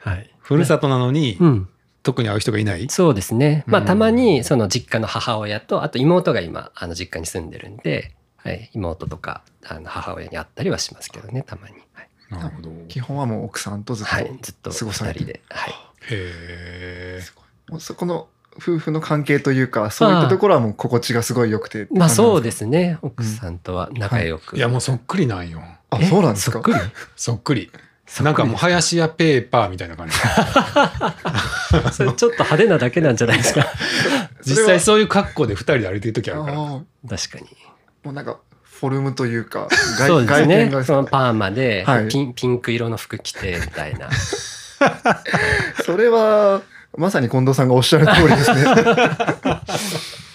[0.01, 1.67] はい、ふるさとなのに、うん、
[2.01, 2.87] 特に会う人がいない？
[2.89, 3.63] そうですね。
[3.67, 11.75] まあうんたまにその実家の母親とあと妹が今あの実家に住んでるんで、はい、妹とかあの母親に会ったりはしますけどねたまに。
[12.29, 12.69] はいなるほど。
[12.87, 15.25] 基本はもう奥さんとずっと、はい、ずっと過ごされてる。
[15.25, 15.41] 二人で。
[15.49, 15.71] はい。
[15.71, 15.75] へ
[16.11, 17.21] え
[17.69, 22.97] もうそこの夫婦の関係というかそういったところはもう心地がすごい良くてまあそうすですね。
[23.01, 24.57] 奥さんとは仲良く。
[24.57, 25.61] いやもうそっくりなんよ。
[25.89, 26.59] あえそうなんですか？
[26.59, 26.79] そっくり？
[27.15, 27.71] そっくり。
[28.23, 30.15] なんかもう林家ペーパーみたいな感じ。
[31.91, 33.65] それちょっと派手なだけなんじゃないですか？
[34.45, 36.57] 実際そういう格好で二人で歩いてる時あるから。
[37.17, 37.47] 確かに。
[38.05, 38.37] うなんか
[38.71, 39.67] フォルムというか
[40.07, 40.69] そうですね。
[40.83, 42.07] そのパーマで、はい。
[42.09, 44.09] ピンピンク色の服着てみたいな。
[45.83, 46.61] それは
[46.95, 48.63] まさに近藤さんがおっしゃる通りですね。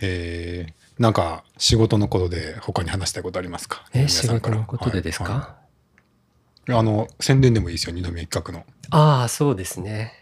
[0.00, 3.84] へえなんか仕事のことで他に話したいことありますか？
[3.92, 4.56] え、二宮仕さんから。
[4.56, 5.30] 事のことでですか、は
[6.68, 6.72] い。
[6.72, 6.80] はい。
[6.80, 8.64] あの宣伝でもいいですよ二宮企画の。
[8.90, 10.21] ああ、そうですね。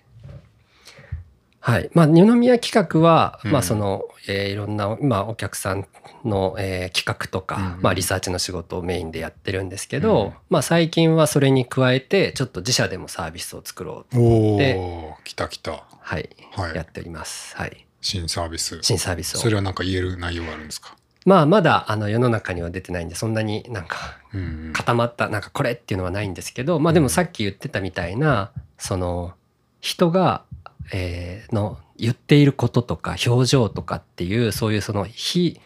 [1.60, 1.90] はい。
[1.92, 3.52] まあ、二宮企画は、うん。
[3.52, 5.86] まあ、その、えーいろんな、まあ、お客さん
[6.24, 10.32] の、えー企画とか、うんまあ、リサーチの仕事をメインでやってるんですけど、うん。
[10.48, 15.84] まあ、最近はそれに加えて、ちょっと自社でもサービスを作ろうと、おでお来た来た。
[16.00, 16.74] はい、はい。
[16.74, 17.54] やっております。
[17.56, 17.86] はい。
[18.00, 18.78] 新サービス。
[18.82, 19.40] 新サービスを。
[19.40, 19.56] それ。
[19.56, 20.96] はなんか言える内容があるんですか？
[21.26, 23.96] まあ、まだ、あの、世の中には出てないんで、そんなになんか、
[24.32, 29.34] うん固まったなんかこれっていうのはないんですけどまあでもさっき言ってたみたいなその
[29.80, 30.44] 人が、
[30.92, 35.60] えーの言っていることとか表情とかっていうそういうその非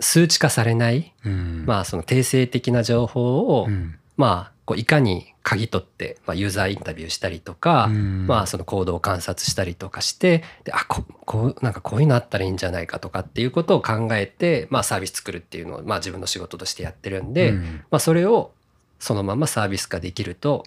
[0.00, 1.64] 数値化されない、うん。
[1.66, 3.96] まあその定性的な情報を、うん。
[4.16, 8.26] まあこういかに嗅ぎ取って、まあ、ユーザーインタビューしたりとか、うん。
[8.26, 17.84] まあその行動を観察したりとかしてであここうなんかこういうのあったらいいんじゃないかとかっていうことを考えて、まあ、サービス作るっていうのを、まあ、自分の仕事としてやってるんで、うん。
[17.90, 18.52] まあ、それを
[18.98, 20.64] そのままサービス化できると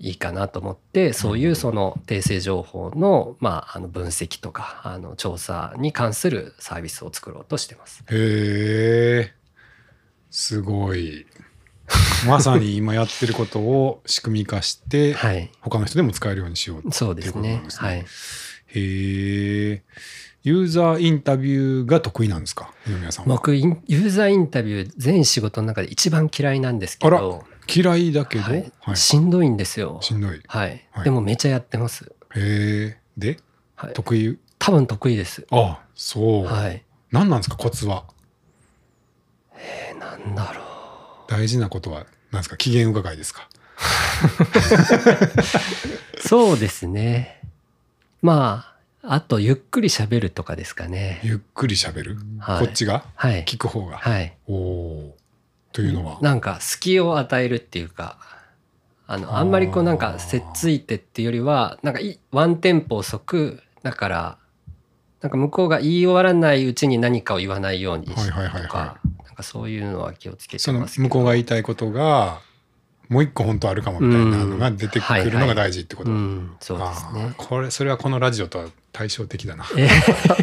[0.00, 8.04] いいかなと思ってそういうその訂正情報の,、まあ、あの分析とかあの調査に関するサービスを作ろうとしてます。
[8.10, 9.32] へえ。
[10.30, 11.26] すごい。
[12.26, 17.88] まさに今やってることを仕組み化して はい、他の人でも使えるようにしようそうですねっていうことなんですね。
[17.88, 19.82] はい、へえ。
[20.44, 22.72] ユーザーインタビューが得意なんですか？
[23.26, 28.72] 僕インユーザーインタビュー全仕事の中で一番嫌いなんですけど、嫌いだけど、ははい。
[28.92, 29.98] い、しんどいんですよ。
[30.00, 30.40] しんどい。
[30.46, 31.04] はい、はい。
[31.04, 32.12] でもめちゃやってます。
[32.34, 33.38] へえで？
[33.76, 34.38] はい、得意？
[34.58, 35.46] 多分得意です。
[35.50, 36.82] あそう、はい。
[37.10, 38.04] 何なんですかコツは？
[39.54, 40.64] えーなんだろう。
[41.30, 42.56] 大事なことは何ですか？
[42.56, 43.48] 機嫌伺いですか？
[46.20, 47.40] そうですね。
[48.22, 51.20] まあ、あとゆっくり喋るとかですかね。
[51.22, 52.66] ゆっくり喋る、はい。
[52.66, 53.04] こっちが？
[53.14, 53.44] はい。
[53.44, 54.36] 聞く方が、はい。
[54.48, 55.16] おお
[55.72, 56.18] というのは？
[56.20, 58.18] なんか隙を与えるっていうか、
[59.06, 64.38] あの、あんまりこうなんかせっついてっていうよりは、なんかいワンテンポ遅く、だから、
[65.20, 71.04] なんか向こうが言い終わらないうちに何かを言わないようにはいはいはいはとか、なんかそういうのは気をつけてますけど。
[71.04, 72.40] 向こうが言いたいことが
[73.08, 77.32] もう一個本当あるかもみたいなのが出てくるのが大事ってこと、うん、そうですね。
[77.36, 78.66] これそれはこのラジオとは
[78.98, 79.88] 対照的だなえ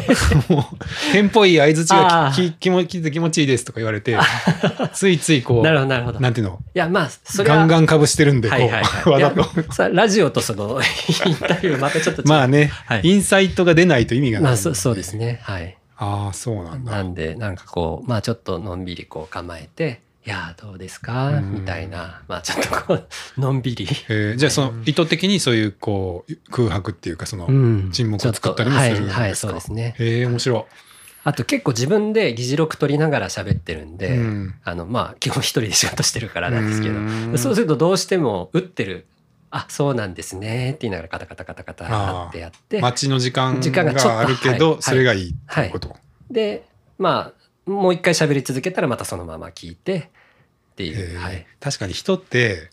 [0.48, 4.16] もうテンポいい相づちがきき気持ちいい気持ちいいですとか言われて
[4.94, 6.20] ついついこうなるほど、なるほど。
[6.20, 6.58] なんていうの？
[6.74, 7.56] いや、まあ、それは。
[7.58, 9.12] ガンガンかぶしてるんでこう、はいはいはい。
[9.12, 10.80] わざとさラジオとその
[11.26, 12.28] インタビューまたちょっと違う。
[12.28, 15.40] まあね、はいインサイトが出ないと意味がない、まあそそうですね。
[15.42, 15.76] はい。
[15.98, 21.28] ああそうなんだなんで、なんかこう、まあちょっとのんびりこう構えて、いやーどうですか？
[21.28, 21.52] うん。
[21.52, 23.08] みたいな、まあちょっとこう、
[23.40, 23.86] のんびり。
[24.08, 24.36] えー。
[24.36, 27.90] じゃあその意図的にそういうこう空白っていうかその、ん。
[27.92, 29.20] 沈黙を作ったりもするんですか？
[29.20, 29.94] はい、はい、そうですね。
[29.98, 30.66] へえ面白
[31.22, 34.54] あと結構自分で議事録取りながら喋ってるんで、うん。
[34.64, 37.38] あのまあ基本一人で仕事してるからなんですけどうん。
[37.38, 39.06] そうするとどうしても打ってる
[39.50, 45.96] 「あそうなんですね」って言いながらカタカタカタカタってやって待ちの時間があるけど、はいそれがいいっていうこと。
[46.32, 46.64] で
[46.98, 50.10] まあもう一回喋り続けたらまたそのまま聞いて
[50.76, 51.16] っていへう。
[51.16, 52.70] ーはい確かに人って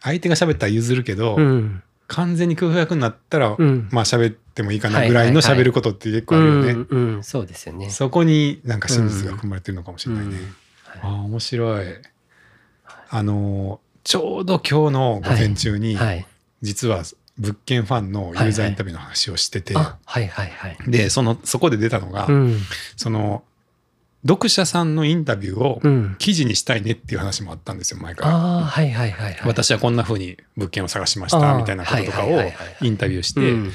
[0.00, 6.72] 相手が喋ったら譲るけど、うん完全に空白になったら、うんまあ喋ってもいいかなぐらいの喋ることって結構あるよね。
[6.72, 7.88] うんうんそうですよね。
[7.88, 10.34] そこになんか真実が含まれてるのかもしれないね。
[10.34, 11.86] うんああ面白い。
[13.10, 16.26] あのーちょうど今日の午前中に、はい。
[16.62, 17.04] 実は
[17.38, 20.76] 物件ファンのユーザーインタビューの話をしてて、あはいはいはい。
[20.88, 22.58] でそのそこで出たのが、うん
[22.96, 23.44] その
[24.26, 26.16] 読者さんのインタビューをうん。
[26.18, 28.36] 記事にしたいねっていう話もあったんですよ前から。
[28.36, 29.36] はいはいはいはい。
[29.46, 32.40] 私はこんな風に物件を探しましたみたいなこととかを
[32.82, 33.72] インタビューして、うん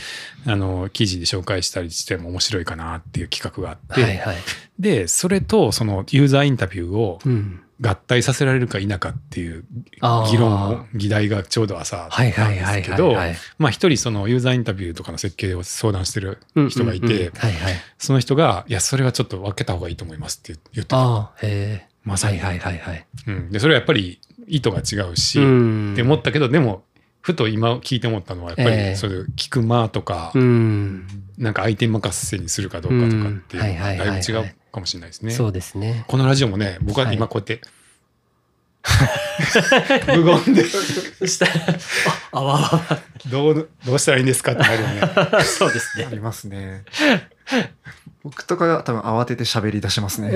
[0.47, 4.35] あの記事で紹介したりしても面白いかなっていう企画があって、はいはい。
[4.77, 7.61] でそれとそのユーザーインタビューをうん。
[7.81, 9.65] 合体させられるか否かっていう
[10.31, 13.15] 議論を議題がちょうど朝あったんですけど
[13.69, 17.31] 一人そのユーザーインタビューとかの設計を相談してる人がいて。
[17.97, 21.31] その人が「いやそれはちょっと分けた方がいいと思います」って言ってた。
[22.05, 23.05] まさに、はいはいはいはい。
[23.27, 25.93] うん、でそれはやっぱり意図が違うし、ん。
[25.93, 26.83] って思ったけどでも
[27.21, 28.89] ふと今聞いて思ったのはやっぱええ。
[28.91, 31.07] りそれ聞く間とか、うん。
[31.37, 35.31] なんか相手に任せにするかどうかとかってだいぶ違うかもしれないですね。
[35.31, 36.05] そうですね。
[36.07, 37.61] このラジオもね僕ははい今こうやって、
[40.15, 41.51] 無言でそしたら、
[42.31, 42.81] あ、あわわわ。
[43.29, 45.43] どうどうしたらいいんですかってなるよね。
[45.43, 46.05] そうですね。
[46.05, 46.85] ありますね。
[48.23, 50.33] 僕とかが多分慌てて喋り出しますね。
[50.33, 50.35] い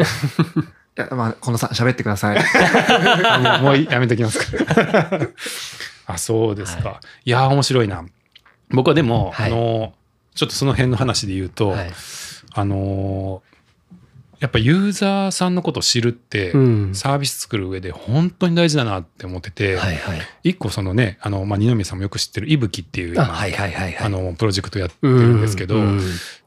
[0.96, 2.40] や、まあ、近藤さん喋ってください。
[3.62, 4.46] もうやめときますか。
[6.08, 8.06] あそうですか。、はいやー面白いな。
[8.70, 9.94] 僕はでも、はいあの
[10.36, 11.92] ちょっとその辺の話で言うと、はい。
[12.54, 13.44] あの
[14.40, 20.20] やっぱユーザーさんのことを知るって、うんサービス作る上で本当に大事だなって思ってて、はいはい。
[20.44, 24.06] 一個そのねあの、まあ、二宮さんもよく知ってるいぶきっていう今あ、はいはいはいはい。
[24.06, 26.02] あのプロジェクトやってるんですけど、うんうん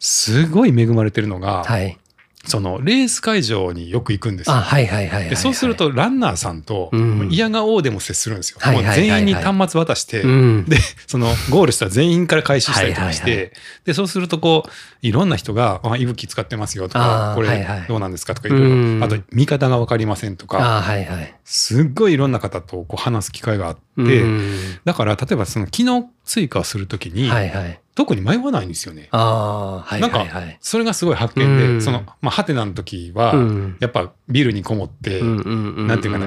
[0.04, 1.96] すごい恵まれてるのが、はい。
[2.44, 5.28] そのレース会場によく行くんですよあ、はいはいはい。
[5.28, 8.58] でそうする、とランナーさんとうん嫌がおうでも接するんですよ。
[8.72, 10.64] もう全員に端末渡して、うん。
[10.64, 10.76] で
[11.06, 13.52] そのゴールしたら全員から回収したりとかして、
[13.84, 14.70] でそうするとこう
[15.02, 21.34] いろんな人が「あいぶき使ってますよ」とか「これどうなんですか?」とかいろいろ、うんあと見方が分かりませんとかあ、はいはい。
[21.44, 27.78] すっごいいろんな方とこう話す機会があって、うんだから例えばその機能追加をするときに、はいはい。
[27.94, 29.08] 特に迷わないんですよね。
[29.10, 30.58] ああ、はいなんかはいはい。
[30.60, 36.26] それがすごい発見で、うんそのまあハテナの時は、うんやっぱビルにこもって、ななんていうかな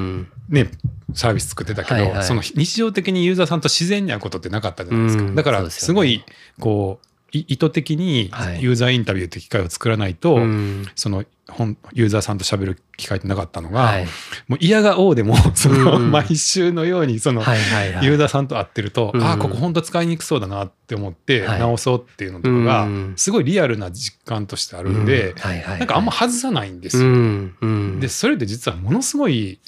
[0.50, 0.70] ね、
[1.14, 5.24] サービス作ってたけど、はいはいその日常的にユーザーさんと自然に会うことってなかったじゃないですか。
[5.24, 6.24] うんだからすごい
[6.60, 8.62] こうい意図的にはい。
[8.62, 10.86] ユーザーインタビューって機会を作らないと、うん。
[10.96, 14.06] その本ユーザーさんと喋る機会ってなかったのが、はい。
[14.48, 16.12] もう嫌がおうでもその、うん。
[16.12, 18.06] 毎週のようにその、はいはいはい。
[18.06, 21.60] ユーザーさんと会ってると、うんああここ本当使いにくそうだなって思ってはい。
[21.60, 25.38] 直そうっていうのとかがうんすごいリアルな実感としてあるんで、うん。
[25.38, 25.80] はいはいはい。
[25.80, 28.00] なんかあんま外さないんですうよ。
[28.00, 29.60] でそれって実はものすごい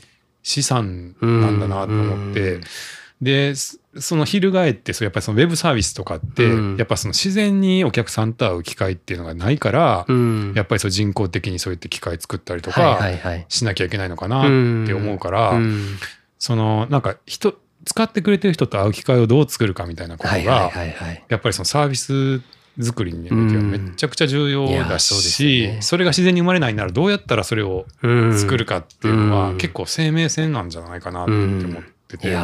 [0.44, 2.62] 資産なんだなと思って、うん。
[3.22, 3.54] で
[4.02, 6.78] そその翻ってそうやっぱりそのウェブサービスとかって、うん。
[6.78, 10.54] やっぱその自然にお客さんと会う機会っていうのがないから、うん。
[10.56, 13.00] やっぱりそう人工的にそういった機会作ったりとか
[13.48, 14.44] しなきゃいけないのかなっ
[14.86, 15.98] て思うから、うん。
[16.40, 20.72] そのなんか人使ってくれてる人と会う機会をどう作るかみたいなことが。
[21.30, 22.42] やっぱりそのサービス
[22.82, 28.38] 作りにおいてはめちゃくちゃ重要いだし、それが自然に生まれないならどうやったらそれをうん。
[28.38, 29.58] 作るかっていうのはうん。
[29.58, 32.36] 結構生命線なんじゃないかなって思ってて、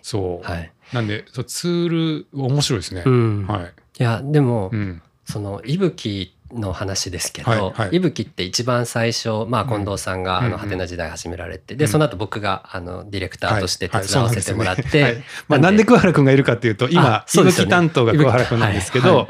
[0.00, 0.04] に。
[0.04, 0.72] そう、はい。
[0.92, 1.88] なんでそうツー
[2.24, 3.46] ル面白いですね、うん。
[3.46, 7.96] はい、いやでもうん、そのいぶきの話ですけど、はいはい。
[7.96, 9.68] いぶきって一番最初、まあ、うん。
[9.68, 11.78] 近藤さんが、あうんのハテナ時代始められて、うん。
[11.78, 15.20] でその後僕があのディレクターとして手はい伝わせてもらって、はいそうなんですよね。
[15.20, 15.24] はい。
[15.48, 19.28] まあ、なんで桑原君がいるかっていうと今いぶき担当が桑原君なんですけど、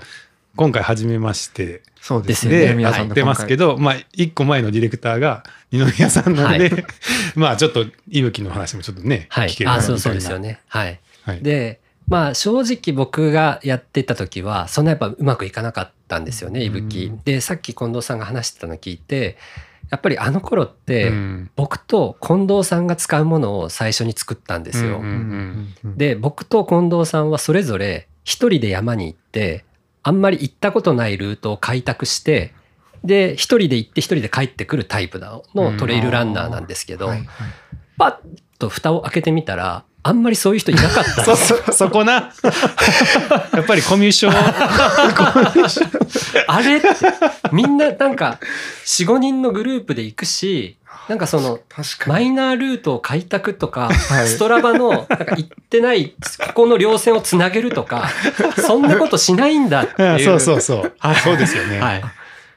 [0.60, 1.80] 今回初めまして。
[2.02, 2.58] そうですね。
[2.58, 5.42] で皆さんのやってますけど、まあ一個前のディレクターが
[5.72, 6.76] 二宮さんなので、は
[7.34, 9.48] まあちょっといぶきの話もちょっとね、はい。
[9.48, 10.60] 聞けるあそうそうですよね。
[10.68, 11.00] はい。
[11.24, 19.38] はい、でまあ正直僕がやってた時はそんなやっぱうまくいかなかったんですよねいぶきうんでさっき近藤さんが話してたの聞いて
[19.90, 21.50] やっぱりあの頃って、うん。
[21.56, 25.00] 僕と近藤さんが使うものを最初に作ったんですよ。
[25.96, 29.64] で僕と近藤さんはそれぞれ一人で山に行って
[30.02, 32.54] あんまり行ったことないルートを開拓して
[33.04, 35.42] で一人で行って一人で帰ってくるタイプの
[35.78, 37.28] トレイルランナーなんですけど、はいはい。
[37.98, 41.22] パッと蓋を開けてみたらあんまりそういう人いなかった。
[41.22, 42.32] んそですよそそこな。
[43.52, 44.36] やっぱりコミュ障。
[46.46, 46.80] あれ
[47.52, 48.38] みんななんか
[48.86, 50.76] 45人のグループで行くし
[51.08, 52.12] なんかその確かに。
[52.12, 54.28] マイナールートを開拓とか、はい。
[54.28, 56.14] ストラバのなんか行ってない
[56.46, 58.08] ここの稜線をつなげるとか
[58.56, 60.24] そんなことしないんだっていう。
[60.24, 60.92] そうそうそう、
[61.22, 62.02] そうですよね、はい、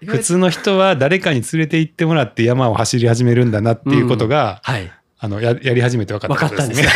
[0.06, 6.88] 普通の人は誰かに連れて行ってもらって山を走り始めるんだなっていうことが、はい、あのややり始めて分かったことですね。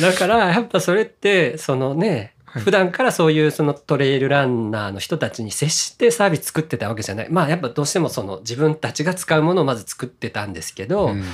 [0.00, 2.62] だからやっぱそれってそのねはい。
[2.62, 7.28] 普段からそういうそのトレイルランナーの人たちに接してサービス作ってたわけじゃない。
[7.28, 11.24] まあやっぱどうしてもその自分たちが使うものをまず作ってたんですけど、うん。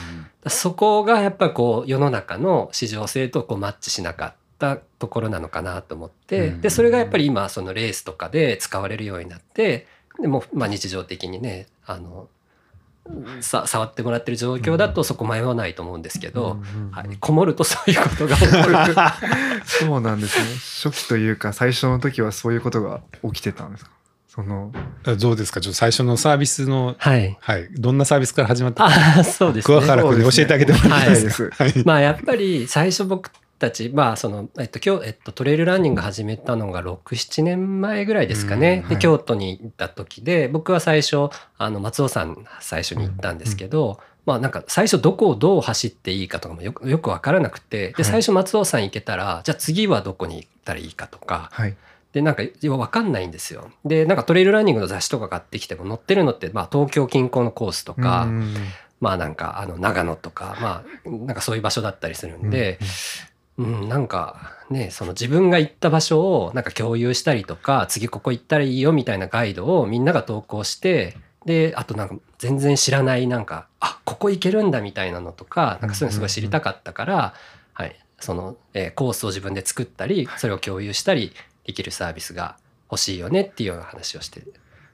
[0.47, 6.61] そこがやっぱこう世の中の市場性とこうマッチしなかったところなのかなと思って、うん。
[6.63, 9.87] でそれがやっぱり今そのレースとかで使われるようになって
[10.21, 12.29] でもまあ日常的にねあの
[13.41, 16.59] さ触ってもらってる状況だとそこ迷わないと思うんですけど、
[16.91, 18.75] はい、こもるとそういうことが起こる。
[19.65, 20.91] そうなんですね。
[20.93, 23.91] 初期というか最初の時はそういうことが起きてたんですか？
[24.29, 24.73] その。
[25.19, 25.61] どうですか？
[25.61, 28.85] ちょっと最初のサービスの、はい、はい、どんなサービスから始まった？
[28.85, 29.77] かああそうですね。
[29.81, 31.85] 桑原君に教えてあげてもらっていいですか、はい。
[31.85, 33.31] まあやっぱり最初僕
[33.61, 38.99] たちまあその、えっと今日えっと、トレイルランニング始めたのが67年前ぐらいですかね、でうんはい。
[38.99, 47.95] 京都に行った時で僕は最初あの松尾さん最初に行ったんですけど、まあなんか最初どこをどう走っていいかとかもよくよく分からなくてはい。
[47.95, 51.77] で最初松尾さん行けたらじゃあ次はどこに行ったらいいかとかはい。
[52.13, 53.71] でなんか分かんないんですよ。
[53.85, 58.55] でなんかトレイルランニングの雑誌とか買ってきても載ってるのって、まあ、東京近郊のコースとか、うん
[59.01, 62.79] まあなんかあの長野とかまあなんかそういう場所だったりするんで、
[63.61, 77.35] うんなんかねその自分が行った場所をなんか共有したりとか次ここ行ったらいいよみたいなガイドをみんなが投稿してであとなんか全然知らないなんかあここ行けるんだみたいなのとかなんかそういうのすごい知りたかったから、
[77.75, 81.33] はい、その、えーコースを自分で作ったりそれを共有したり
[81.65, 82.57] できるサービスが
[82.91, 84.43] 欲しいよねっていうような話をして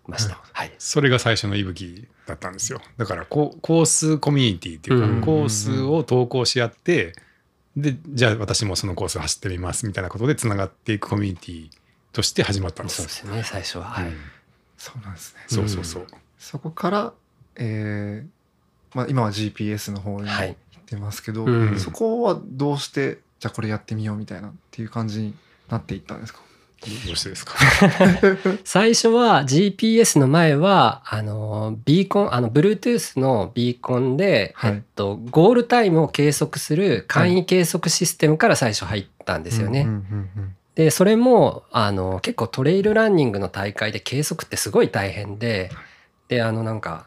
[0.07, 0.41] ました。
[0.53, 2.81] はい、それが最初の息吹だったんですよ。
[2.97, 5.21] だからココースコミュニティっていうか、うん。
[5.21, 7.15] コースを投稿し合って
[7.77, 11.69] でじゃあ私もそのコース走ってみますみたいなことでつながっていくコミュニティ
[12.13, 12.97] として始まったんです。
[12.97, 13.85] そうですよね最初は。
[13.85, 14.07] はい。
[14.07, 14.17] うん。
[14.79, 15.41] そうなんですね。
[15.49, 16.07] そうそうそう、
[16.39, 17.13] そこから、
[17.57, 20.51] えーまあ、今は GPS の方に行はい。
[20.53, 20.55] っ
[20.87, 21.79] てますけど、うん。
[21.81, 25.35] そこはどうしてじゃあこれやってみようみたいなっていう感じに
[25.69, 26.41] なっていったんですか？
[27.07, 27.55] どうしてですか？
[28.65, 34.73] 最初は GPS の前はあのビーコンあの Bluetooth のビーコンで、はい。
[34.73, 39.87] えっと、ゴールタイムを計測する簡易計測システムから最初入ったんですよね。
[40.75, 45.71] でそれもあの結構トレイルランニングの大会で計測ってすごい大変で
[46.29, 47.07] であのなんか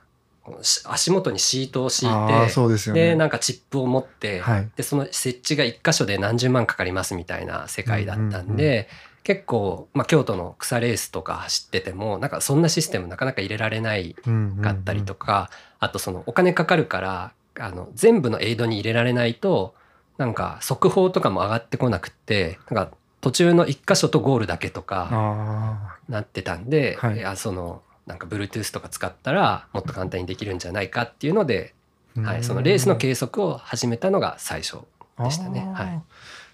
[0.64, 2.50] し足元にシートを敷いてで
[2.94, 3.10] ね。
[3.10, 4.68] でなんかチップを持って、はい。
[4.76, 8.88] でその設置が1箇所で何十万かかりますみたいな世界だったんで、
[9.30, 14.16] 結構、まあ、京都の草レースとか走っててもなんかそんなシステムなかなか入れられない
[14.64, 19.76] かったりとか、あとそのお金かかるからあの全部のエイドに入れられないと
[20.18, 27.18] なんか速報とかも上がってこなくってなんか途中の1箇所とゴールだけとかあなってたんで、はい。
[27.18, 34.80] いやそのなんか Bluetooth とか使ったらもっと簡単にできるんじゃないかっていうので、ーはい、そのレースの計測を始めたのが最初
[35.20, 35.72] でしたね。
[35.76, 36.02] はい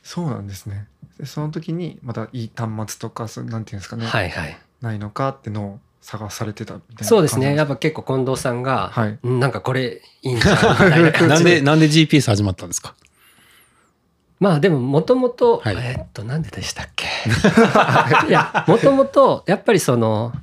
[0.06, 0.88] そうなんですね。
[1.20, 7.56] でその時にまたいい端末とかそうなんていうんですかね、はいはい、ないのかってのを探されてたみたいなそうですね。
[7.56, 9.18] や感っぱ結構近藤さんが、はい。
[9.24, 10.60] うんなんかこれいいんじゃんみ
[10.91, 12.93] たいな感なんじででなんで GPS 始まったんですか？
[14.39, 15.76] まあでももともとはい。
[15.78, 17.08] えっとなんででしたっけ？
[18.30, 20.34] いやもともとやっぱりその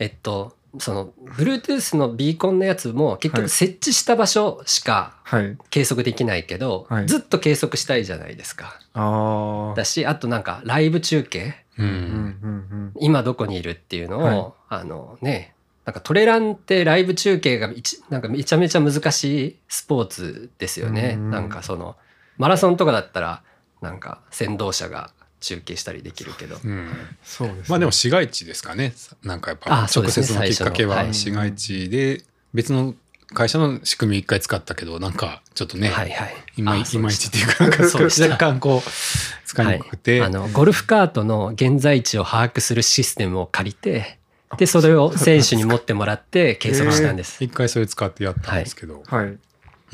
[0.00, 3.42] えっとその Bluetooth のビーコンのやつも結はい。
[3.44, 5.58] 局設置した場所しかはい。
[5.70, 7.06] 計測できないけど、はい。
[7.06, 8.78] ずっと計測したいじゃないですか。
[8.94, 11.54] ああだしあとなんかライブ中継？
[11.78, 12.46] ううんんう
[12.76, 14.52] ん今どこにいるっていうのを、はい。
[14.68, 15.54] あのね
[15.84, 21.14] なんかトレランってライブ中継が一なんかめちゃめちゃ難しいスポーツですよね。
[21.18, 21.30] うん。
[21.30, 21.96] なんかその
[22.38, 23.42] マラソンとかだったら
[23.80, 25.10] なんか先導者が
[25.42, 26.56] 中継したりできるけど。
[26.64, 26.90] うん。
[27.22, 27.64] そうですね。
[27.68, 28.94] まあでも市街地ですかね。
[29.22, 32.22] なんかやっぱ直接のきっかけは市街地で
[32.54, 32.94] 別の
[33.34, 36.34] 会社の仕組み一回使ったけどなんかちょっとね、はいはい。
[36.56, 38.90] いまいちっていうかなんか若干こう
[39.46, 44.18] 使いにくくて、はい、あのゴルフカートの現在地を把握するシステムを借りて
[44.56, 47.42] でそれを選手に持ってもらって 計測したんです。
[47.42, 49.38] 一回それ使ってやったんですけど、はい。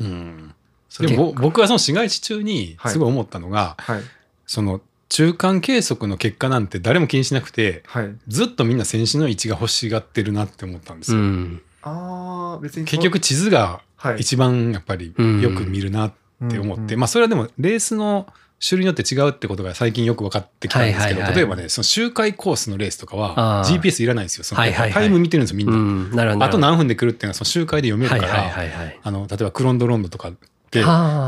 [0.01, 0.53] うん、
[0.99, 4.01] でもぼ僕はその市街地中にすごい思ったのが、はい。
[4.45, 8.15] その中間計測の結果なんて誰も気にしなくてはい。
[8.27, 11.17] ずっとみんな選手の位置が欲しがってるなって思ったんですよ。
[11.17, 11.61] うん。
[11.81, 14.19] ああ別にそ結局地図がはい。
[14.19, 15.13] 一番やっぱりよ
[15.51, 16.13] く見るなっ
[16.45, 18.27] って思って、うんうんまあそれはでもレースの
[18.65, 21.35] 種類によって違うってことが最近よく分かってきたんですけど、はいはいはい。
[21.35, 24.67] 例えばねその周回コースのレースとかは GPS いらないんですよそのは。
[24.67, 24.93] いはいはい。
[24.93, 26.45] タイム見てるんですよみんな、うん、なるほど。
[26.45, 28.99] あと何分で来るっていうのはその周回で読めるから、はいはいはいはい。
[29.01, 30.31] あの例えばクロンドロンドとか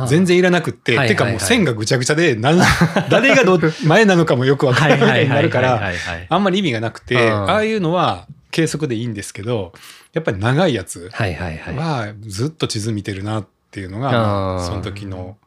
[0.07, 2.35] 全然いらなくって、てかもう線がぐちゃぐちゃで
[3.09, 5.91] 誰がど前なのかもよく分からないみたいになるから
[6.29, 7.49] あんまり意味がなくてうん。
[7.49, 9.73] ああいうのは計測でいいんですけど
[10.13, 15.37] やっぱり長いやつはずっと地図見てるなっていうのが、その時の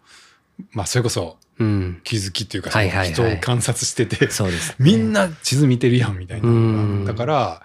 [0.73, 2.01] まあそれこそうん。
[2.03, 2.71] 気づきっていうか、
[3.05, 4.29] 人を観察してて。
[4.81, 7.63] みんな地図見てるやんみたいなだから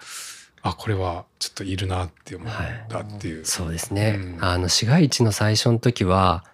[0.62, 2.52] あこれはちょっといるなって思っ
[2.88, 3.44] たっていう。
[3.44, 4.44] そうですね、うん。
[4.44, 6.44] あの市街地の最初の時は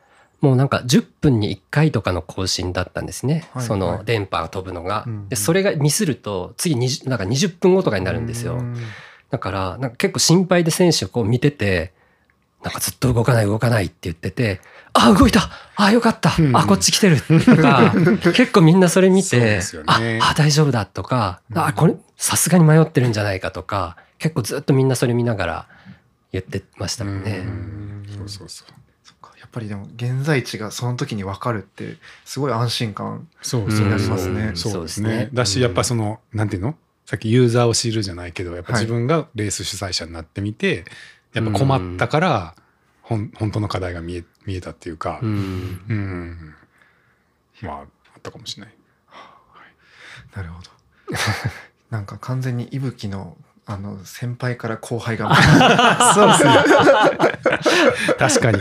[0.41, 3.81] もうなんか10分に1回とかの更新だったんですね、はいそはい。
[3.81, 5.29] の電波が飛ぶのが、うん。
[5.29, 8.77] でそれがミスると次20なんか20分後とかになるんですよ、うん。
[9.31, 11.93] だからなんか結構心配で選手をこう見てて
[12.63, 14.61] なんかずっと動かない動かないって言ってて
[14.99, 15.51] あ動いた。
[15.77, 16.35] あよかった。
[16.39, 16.57] うん。
[16.57, 17.21] あこっち来てる。
[17.21, 17.93] とか
[18.35, 20.19] 結構みんなそれ見て、ですよあね。
[20.23, 21.59] あ大丈夫だとか、うん。
[21.59, 25.67] あこれさすがに迷ってるんじゃないかとか結構ずっとみんなそれ見ながら
[26.33, 27.45] 言ってましたもんね。
[27.47, 28.07] うん。
[28.19, 28.73] そうそうそう。
[29.39, 33.89] やっぱりでも現在地がその時に分かるってすごい安心感そうそうう。
[33.89, 34.53] んなりますね。
[34.55, 35.09] そうですね。
[35.09, 35.29] ね。
[35.33, 36.75] だしやっぱそのなんていうの？
[37.07, 40.85] さっきユーザーを知るじゃないけどやっぱはい自分がレース主催者になってみて
[41.33, 42.55] やっぱ困ったから
[43.03, 45.29] ほん本当の課題が見え見えたっていうかうん。
[45.89, 46.55] うん。
[47.63, 47.87] まああっ
[48.23, 48.75] たかもしれない。
[50.35, 50.71] なるほど。
[51.91, 53.37] なんか完全に伊吹の
[53.69, 55.35] あの先輩から後輩が
[56.15, 56.53] そうですね。
[58.19, 58.59] 確かに。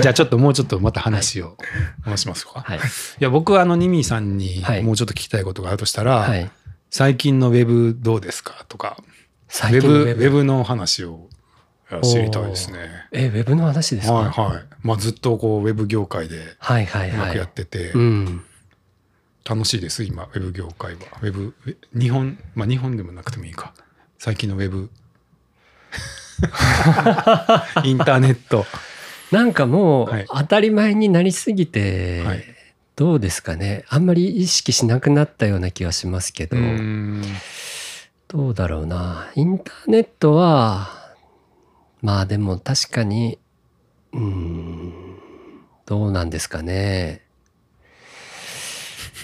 [0.00, 1.56] じゃあちょっともうちょっとまた話を。
[2.04, 2.60] 戻しますか？
[2.60, 2.78] はい。
[2.78, 2.80] い
[3.20, 4.82] や僕はあのニミーさんにはい。
[4.82, 6.50] もうちょっと聞きたいことがあるとしたら、はい。
[6.90, 8.64] 最近のウェブどうですか？
[8.68, 11.28] とかウェブウェブの話を
[12.00, 12.78] 知りたいですね。
[13.12, 14.14] えウェブの話ですか？
[14.14, 14.62] はいはい。
[14.82, 17.26] まあずっとこうウェブ業界ではいはいうはい。
[17.28, 17.90] まくやってて。
[17.92, 18.44] うん。
[19.44, 21.00] 楽しいです今ウェブ業界は。
[21.20, 23.74] ウェブえ日本まあ日本でもなくてもいいか。
[24.18, 24.88] 最近のウェブ。
[27.84, 28.64] インターネット。
[29.30, 30.26] なんかもうはい。
[30.28, 32.44] 当たり前になりすぎて、はい。
[32.94, 33.84] どうですかね？
[33.88, 37.20] あんまり意識しなくなったような気はしますけど、う
[38.28, 39.30] どうだろうな。
[39.34, 41.01] インターネットは
[42.02, 43.38] まあでも確かに
[44.12, 45.18] うーん
[45.86, 47.22] どうなんですかね。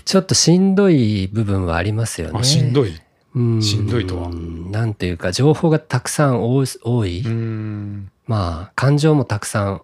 [0.05, 2.39] ちょっとしんどい部分はありますよね。
[2.41, 2.99] あしんどい。
[3.35, 3.63] うん。
[3.63, 4.31] しんどいとは？
[4.31, 6.65] なんていうか情報がたくさん多
[7.05, 7.25] い。
[8.27, 9.83] まあ感情もたくさん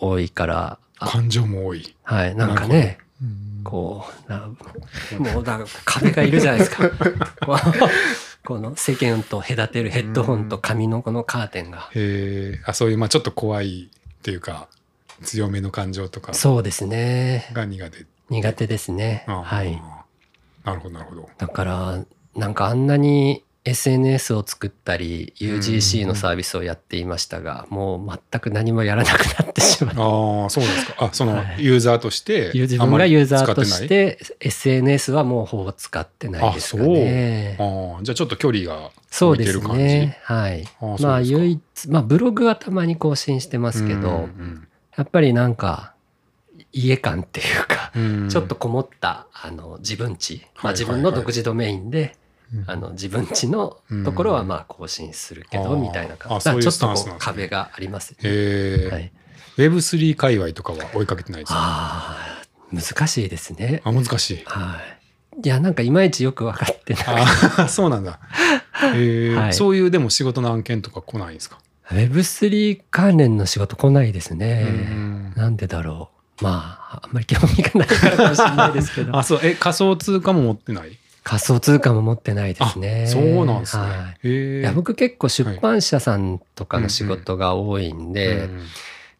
[0.00, 0.78] 多いから。
[0.98, 1.94] あ感情も多い。
[2.04, 2.98] はいなんかね。
[3.64, 4.48] こうな
[5.18, 6.88] もうだ壁がいるじゃないですか
[8.46, 11.90] この世間と隔てるヘッドホンと紙のこのカーテンが。
[11.94, 14.68] へえあそういうまあちょっと怖いっていうか
[15.22, 16.32] 強めの感情とか。
[16.32, 17.50] そうですね。
[17.52, 18.06] が苦手。
[18.30, 19.24] 苦手ですね。
[19.26, 19.82] はい。
[20.64, 21.28] なるほどなるほど。
[21.36, 22.04] だから
[22.36, 31.04] なんかあんなに SNS を作ったり UGC のサービスをやっていましたが、もう全く何もやらなくなってしまってああそうですか。
[31.06, 31.64] あそのはい。
[31.64, 37.56] ユーザーとして自あんまり分がユーザーとして SNS はもうほぼ使ってないですかね。
[37.58, 39.82] ああじゃあちょっと距離がそうです置いてる感じ？
[39.82, 40.20] ね。
[40.22, 40.68] はい。
[41.00, 44.28] まあ唯一、まあブログはたまに更新してますけど、
[44.96, 45.92] やっぱりなんか
[46.72, 47.92] 家感っていうか、
[48.30, 52.25] ちょっとこもったあの自分地、まあ、はい自分の独自ドメインで、うん
[52.66, 56.44] あの自分地のところはまあ更新するけど、うんみたいなあ感じ。
[56.44, 58.16] そういうちょっとこう壁がありますね。
[58.22, 59.12] へえ、はい。
[59.56, 62.16] Web3 界隈とかは追いかけてないですか？
[62.72, 63.80] 難しいですね。
[63.84, 64.78] あ難しいは
[65.36, 65.40] い。
[65.44, 67.26] いや、なんかいまいちよく分かってない。
[67.68, 68.18] そうなんだ
[68.72, 71.58] はいそういうでも仕事の案件とか来ないんですか
[71.90, 74.64] ？Web3 関連の仕事来ないですうね。
[74.64, 76.44] んなんでだろう。
[76.44, 79.16] まあ、あんまり興味がないからかもしれないですけど。
[79.18, 80.98] あそうえ仮想通貨も持ってない？
[81.26, 83.02] 仮想通貨も持ってないですね。
[83.08, 84.28] あそうなんですね、はい。
[84.60, 88.62] いや僕結構出版社さんとかの仕事が多いんで、うん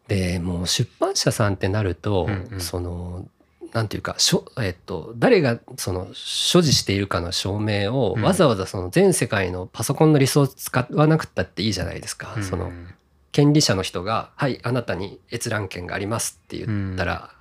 [0.07, 2.61] でもう出版社さんってなると、うんうん。
[2.61, 3.27] その
[3.73, 8.23] なんていうかしょ、えっと、誰がその所持しているかの証明をうん。
[8.23, 12.35] わざわざその全世界のパソコンのリソース使わなくったっていいじゃないですか。
[12.37, 12.71] うんその
[13.33, 17.31] 権利者の人が「はいあなたに閲覧権があります」って言ったら、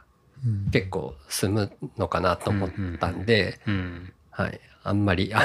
[0.73, 5.45] 結構済むのかなと思ったんで、うんはい、あんまりあ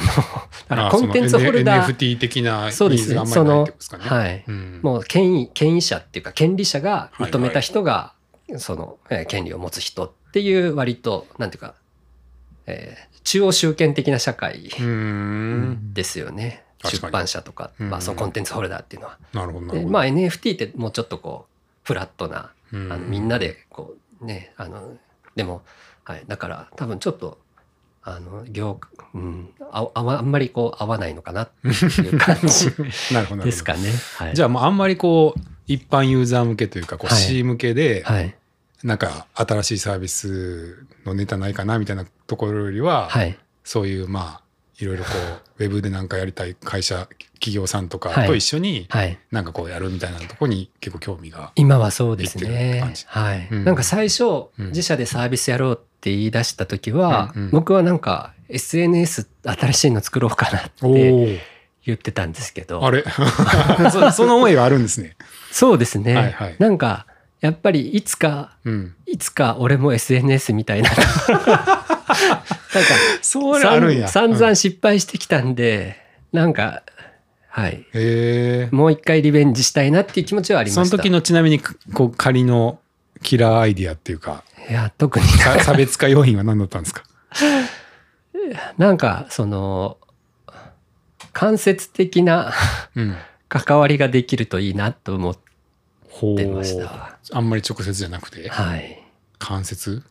[0.70, 1.96] の コンテンツホルダー。
[1.96, 4.04] NFT 的なニそうですねーズがあんまりないってことですかね。
[4.04, 4.80] はい、うん。
[4.84, 8.14] もう権威権威者っていうか権利者が認めた人が
[8.58, 11.76] その、えー権利を持つ人っていう割となんていうか、
[12.68, 14.72] えー中央集権的な社会
[15.94, 19.20] ですよね、出版社とか、まあ、うんそのコンテンツホルダーっていうのは。
[19.32, 19.88] なるほどなるほど。
[19.88, 22.92] でまあ NFT ってもうちょっとこうフラットな、うん。
[22.92, 24.98] あのみんなでこうねあの
[25.36, 25.62] でも、
[26.04, 27.38] はい、だから多分ちょっと
[28.04, 28.80] あの業、
[29.14, 32.68] うん、ああんまりこう合わないのかなっていう感じ。
[33.14, 33.92] なるほどですかね。
[34.18, 37.22] はい、じゃあもうあんまりこう一般ユーザー向けというかこうはい。
[37.22, 38.36] C 向けではい。
[38.84, 43.38] なんか新しいサービスのネタないかなみたいなところよりは、はい。
[43.64, 44.42] そういうまあ
[44.80, 45.12] いろいろこ
[45.60, 49.20] うウェブでなんかやりたい会社企業さんとかはいと一緒にはい。
[49.30, 51.52] なんかこうやるみたいなところに結構興味が。
[51.56, 52.84] 今はそうですね。
[53.06, 53.66] はい、うん。
[53.66, 54.68] なんか最初、うん。
[54.70, 57.52] 自社でサービスやろうって言い出した時は、うんうん。
[57.52, 61.40] 僕はなんか SNS 新しいの作ろうかなって
[61.86, 62.84] 言ってたんですけど。
[62.84, 63.06] あれ？
[63.92, 65.16] そその思いがあるんですね。
[65.52, 66.56] そうですね、はいはい。
[66.58, 67.06] なんか
[67.40, 70.90] やっぱりいつかうん、いつか俺も SNS みたいな。
[71.30, 71.76] なんか
[73.22, 74.08] それあるんや。
[74.08, 75.98] 散々失敗してきたんで、
[76.34, 76.82] なんか
[77.48, 77.86] はい。
[78.72, 80.86] もう一回リベンジしたいなっていう気持ちはありました。
[80.86, 82.80] その時のちなみにこう仮の
[83.22, 87.04] キラーアイディアっていうかいや特にさ差別化要因は何だったんですか？
[88.78, 89.98] なんかその
[91.34, 92.54] 間接的な
[92.96, 93.16] うん。
[93.54, 95.38] 関わりができるといいなと思っ
[96.10, 97.20] ほてました。
[97.34, 98.48] あんまり直接じゃなくて？
[98.48, 99.04] はい。
[99.40, 100.04] 間接？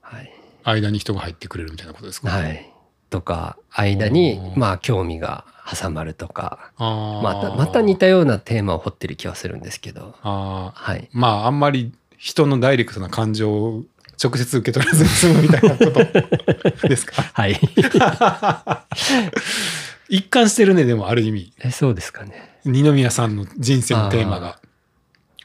[0.00, 0.32] はい。
[0.64, 2.68] 間に人が入ってくれるみたいなことですか、はい。
[3.08, 5.44] とか間にまあ興味が
[5.80, 6.72] 挟まるとか。
[6.76, 10.16] またまた似たようなテーマを掘ってる気はするんですけど。
[10.22, 10.76] あー。
[10.76, 11.08] はい。
[11.12, 11.92] まああんまり
[12.26, 13.84] 人のダイレクトな感情を
[14.22, 16.04] 直接受け取らずに済むみたいなこと。
[16.88, 17.20] ですか？
[17.34, 17.60] はい。
[20.08, 21.52] 一貫してるねでもある意味。
[21.60, 22.60] えそうですかね。
[22.64, 24.58] 二宮さんの人生のテーマが。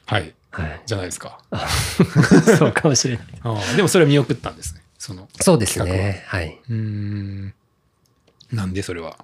[0.06, 0.32] はい。
[0.52, 0.80] はい。
[0.86, 1.38] じゃないですか。
[2.58, 3.26] そうかもしれない。
[3.42, 3.76] あー。
[3.76, 6.24] でもそれは見送ったんですねそのそうですね。
[6.28, 6.58] はい。
[6.66, 7.52] うーん。
[8.52, 9.18] なんでそれは？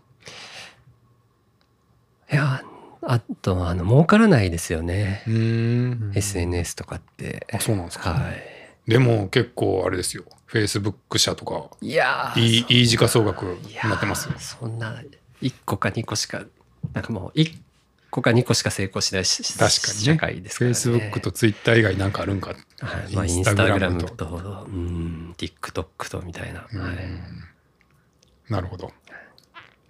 [2.30, 2.62] いや
[3.08, 5.22] あとあの儲からないですよね。
[6.14, 7.46] SNS とかって。
[7.52, 8.90] あそうなんですか、はい。
[8.90, 10.24] でも結構あれですよ。
[10.46, 11.70] フェイスブック社とか。
[11.80, 14.34] いやーいいいい時価総額になってますよ。
[14.38, 15.00] そんな
[15.40, 16.44] 1個か2個しか
[16.92, 17.56] なんかもう1
[18.10, 20.04] 個か2個しか成功しないし確かにね。
[20.04, 20.74] 社会ですからね。
[20.74, 22.54] フェイスブックとツイッター以外なんかあるんか、は
[23.08, 23.14] い。
[23.14, 26.80] まあ、インスタグラムとうん TikTok とみたいな、うん。
[26.80, 26.96] はい、
[28.48, 28.92] なるほど。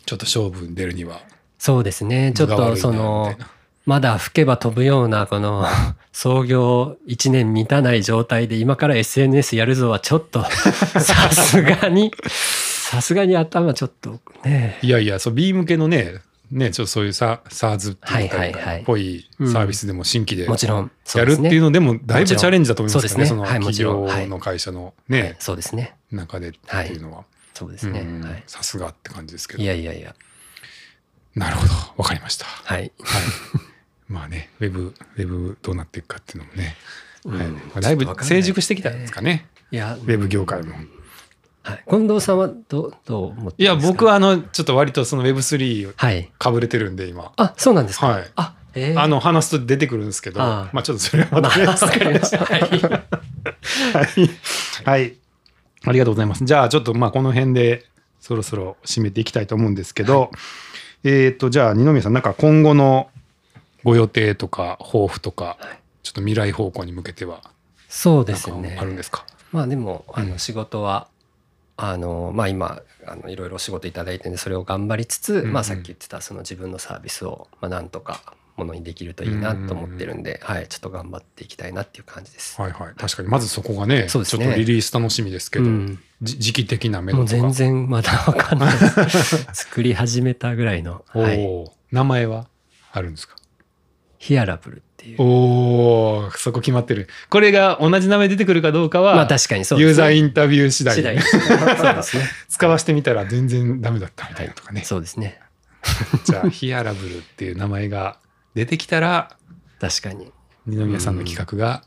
[0.05, 1.21] ちょっと勝負に出るには
[1.59, 2.33] そうですね。
[2.35, 3.35] ちょっとその
[3.87, 5.67] まだ吹けば飛ぶようなこの
[6.13, 14.79] 創業1年満たない状態で今から SNS やるぞはちょっと さすがにさすがに頭ちょっとね。
[14.83, 16.15] いやいやそう B 向けのね
[16.51, 25.95] ねちょっとそういうサ SARS っぽいサービスでも新規でもちろんやるっていうのでもだいぶチャレンジだと思いますよねその企業の会社のねそうですね。
[26.11, 27.25] 中でっていうのは。
[27.55, 28.05] そうですね、
[28.47, 29.63] さすがって感じですけど。
[29.63, 30.15] いやいやいや
[31.37, 31.73] なるほど。
[31.99, 32.47] わかりました。
[32.47, 32.81] はい。
[32.81, 32.91] はい。
[34.09, 36.77] まあねウェブウェブどうなっていくかっていうのもね。
[37.25, 37.39] うん。
[37.39, 37.49] はい。
[37.49, 39.47] まあだいぶ成熟してきたんですかね。
[39.71, 40.75] いやウェブ業界も。
[41.63, 46.31] はい、近藤さんはどうどう思っていや僕はあのちょっと割とその Web3 はい。
[46.39, 47.33] かぶれてるんで今。
[47.37, 48.31] あそうなんですか、はい。
[48.37, 49.01] あえー。
[49.01, 52.61] あの話すと出てくるんですけどまあちょっとそれはままあたね わかりましたはい。
[52.61, 54.31] はい。
[54.85, 55.17] はい。
[55.85, 56.45] ありがとうございます。
[56.45, 57.85] じゃあ、ちょっとまあ、この辺で
[58.21, 60.31] そろそろ締めていきたいと思うんですけど、
[61.09, 63.09] えっ、と、じゃあ、二宮さん、なんか今後の
[63.85, 65.57] ご予定とか、抱負とか、
[66.03, 67.43] ちょっと未来方向に向けては、
[67.89, 68.77] そうですね。
[68.81, 69.25] あるんですか？
[69.53, 71.07] まあでもあうんの仕事は、
[71.77, 75.53] あのまあ今あのいろいろお仕事いただいてるんでそれを頑張りつつ、うんうん。
[75.53, 82.61] まあさっき言ってたその自分のサービスをまあなんとかものにできるといいなと思ってるんで、はいちょっと頑張っていきたいなっていう感じです。
[82.61, 82.95] はいはい。
[82.97, 84.09] 確かに、まずそこがね、ね。
[84.09, 85.99] ちょっとリリース楽しみですけど、うん。
[86.23, 87.43] じ時期的な目もう処とか。
[87.43, 88.77] 全然まだわかんない
[89.53, 92.49] 作り始めたぐらいの、おはい、ー名前は
[92.93, 93.37] あるんですか？
[94.19, 95.23] ヒアラブルっていう。
[95.23, 95.25] お
[96.27, 97.09] おそこ決まってる。
[97.29, 99.89] これが同じ名前出てくるかどうかは、まあ確かにそうですね。
[99.89, 102.25] ユーザーインタビュー次第次第そうですね。
[102.49, 104.83] 使わせてみたら全然ダメだったみたいなとかね。
[104.85, 105.41] そうですね。
[106.25, 108.19] じゃあ、ヒアラブルっていう名前が
[108.57, 109.37] 出てきたら、
[109.81, 110.33] 確かに
[110.67, 111.85] 二宮さんの企画が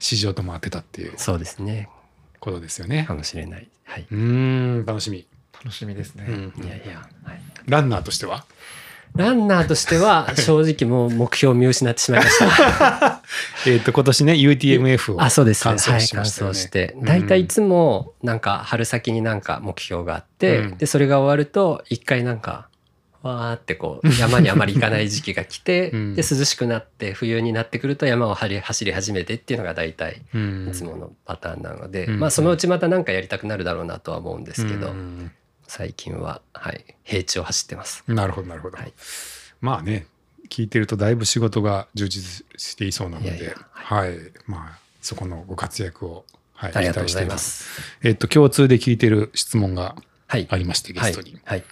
[0.00, 1.88] 市場とも当てたっていうそうですね
[2.40, 3.14] ことですよねか。
[3.14, 4.18] もしれないはいうー
[4.82, 5.26] ん、楽しみ。
[5.54, 6.26] 楽しみですね。
[6.28, 8.44] うんいやいや、はいランナーとしては？
[9.14, 13.22] ランナーとしては 正直もう目標を見失ってしまいました。
[13.70, 15.62] えっと、今年ね、UTMF をあ、そうです。
[15.62, 16.54] 完はい、完走しましたよね。
[16.54, 16.94] 走して。
[16.96, 22.68] うん大体いつもなんか春先になんか目標があって、うんで、それが終わると一回なんか、
[23.22, 35.30] わーってこう山にあまり行かない時期が来て、 うんで、涼しくなって冬になってくると山を走り走り始めてっていうのが大体うんいつものパターンなので、うんまあそのうちまたなんかやりたくなるだろうなとは思うんですけど、うん
[35.68, 38.04] 最近は、はい、平地を走ってます。
[38.06, 38.76] なるほど、なるほど。
[38.76, 38.92] はい
[39.62, 40.06] まあね、
[40.50, 47.80] 聞いてるとだいぶ仕事が充実していそうなので、いやいやはい、まあ、そこのご活躍を、はい、ありがとうござい期待してます。
[48.02, 49.96] えっと、共通で聞いてる質問が
[50.32, 50.46] はい。
[50.48, 51.38] ありまして、ゲストに。
[51.44, 51.64] はい。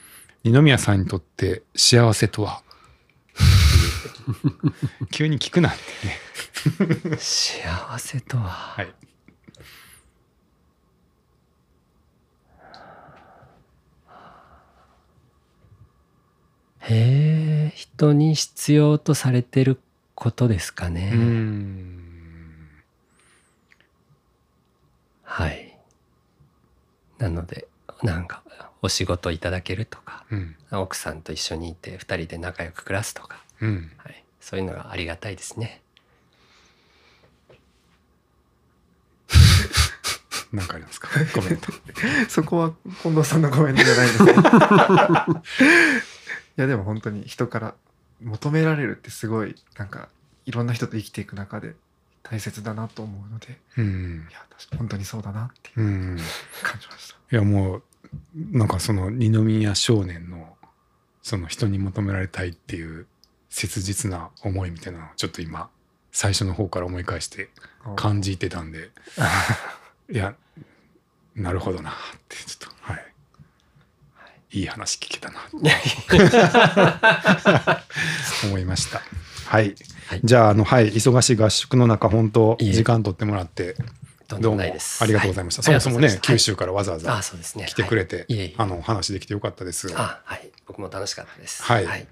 [0.43, 2.63] 二宮さんにとって幸せとは？
[5.11, 7.17] 急に聞くなってね。
[7.19, 8.95] 幸せとは、はい。
[16.81, 19.79] へえ、人に必要とされてる
[20.15, 21.11] ことですかね。
[21.15, 22.81] うーん。
[25.23, 25.79] はい。
[27.19, 27.69] なので、
[28.03, 28.43] なんか、
[28.83, 30.57] お仕事いただけるとか、うん。
[30.71, 33.93] 奥さんと一緒にいて二人で仲良く暮らすとか、うん。
[33.99, 35.83] はい、そういうのがありがたいですね。
[40.53, 41.09] なんかありますか？
[41.33, 41.73] コメント。
[42.29, 42.73] そこは
[43.03, 44.35] 近藤さんのコメントじゃないですね。
[46.59, 47.75] いやでも本当に人から
[48.23, 50.09] 求められるってすごいなんか
[50.47, 51.75] いろんな人と生きていく中で
[52.23, 54.33] 大切だなと思うのでうんい。
[54.33, 56.19] や確かに本当にそうだなってうん。
[56.63, 57.17] 感じました。
[57.31, 57.83] いやもう
[58.35, 60.57] なんかその二宮少年の
[61.23, 63.07] その人に求められたいっていう
[63.51, 65.69] 切実な思いみたいなのをちょっと今
[66.13, 67.51] 最初の方から思い返して
[67.97, 68.91] 感じてたんで。
[70.11, 70.35] いや
[71.37, 71.93] なるほどなっ
[72.29, 73.07] てちょっとはい。
[74.53, 75.41] いい話聞けたな
[78.45, 79.01] 思いました。
[79.47, 79.77] はい、
[80.09, 80.21] はい。
[80.25, 80.93] じゃああのはい。
[80.93, 83.77] 忙しい合宿の中本当時間取ってもらって
[84.31, 85.03] とんでどうももないです。
[85.03, 87.21] ありがとうございました、はそもそもね九州からわざわざ。
[87.67, 88.27] 来てくれて、
[88.57, 89.93] あのお話できてよかったです。
[89.97, 90.51] あ、はい。
[90.67, 91.63] 僕も楽しかったです。
[91.63, 92.07] はいはい。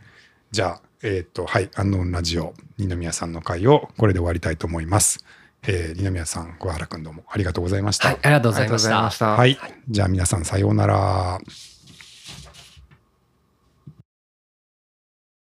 [0.50, 5.24] じゃあ、えっ、と、はい、アンノーンラジオ、二宮さんの会をこれで終わりたいと思います。
[5.62, 8.08] えー、二宮さん、小原くんどうもありがとうございました。
[8.08, 9.18] はいありがとうございましたありがとうございまし。
[9.18, 9.26] た。
[9.26, 9.58] はい、
[9.88, 11.40] じゃあ皆さんさようなら。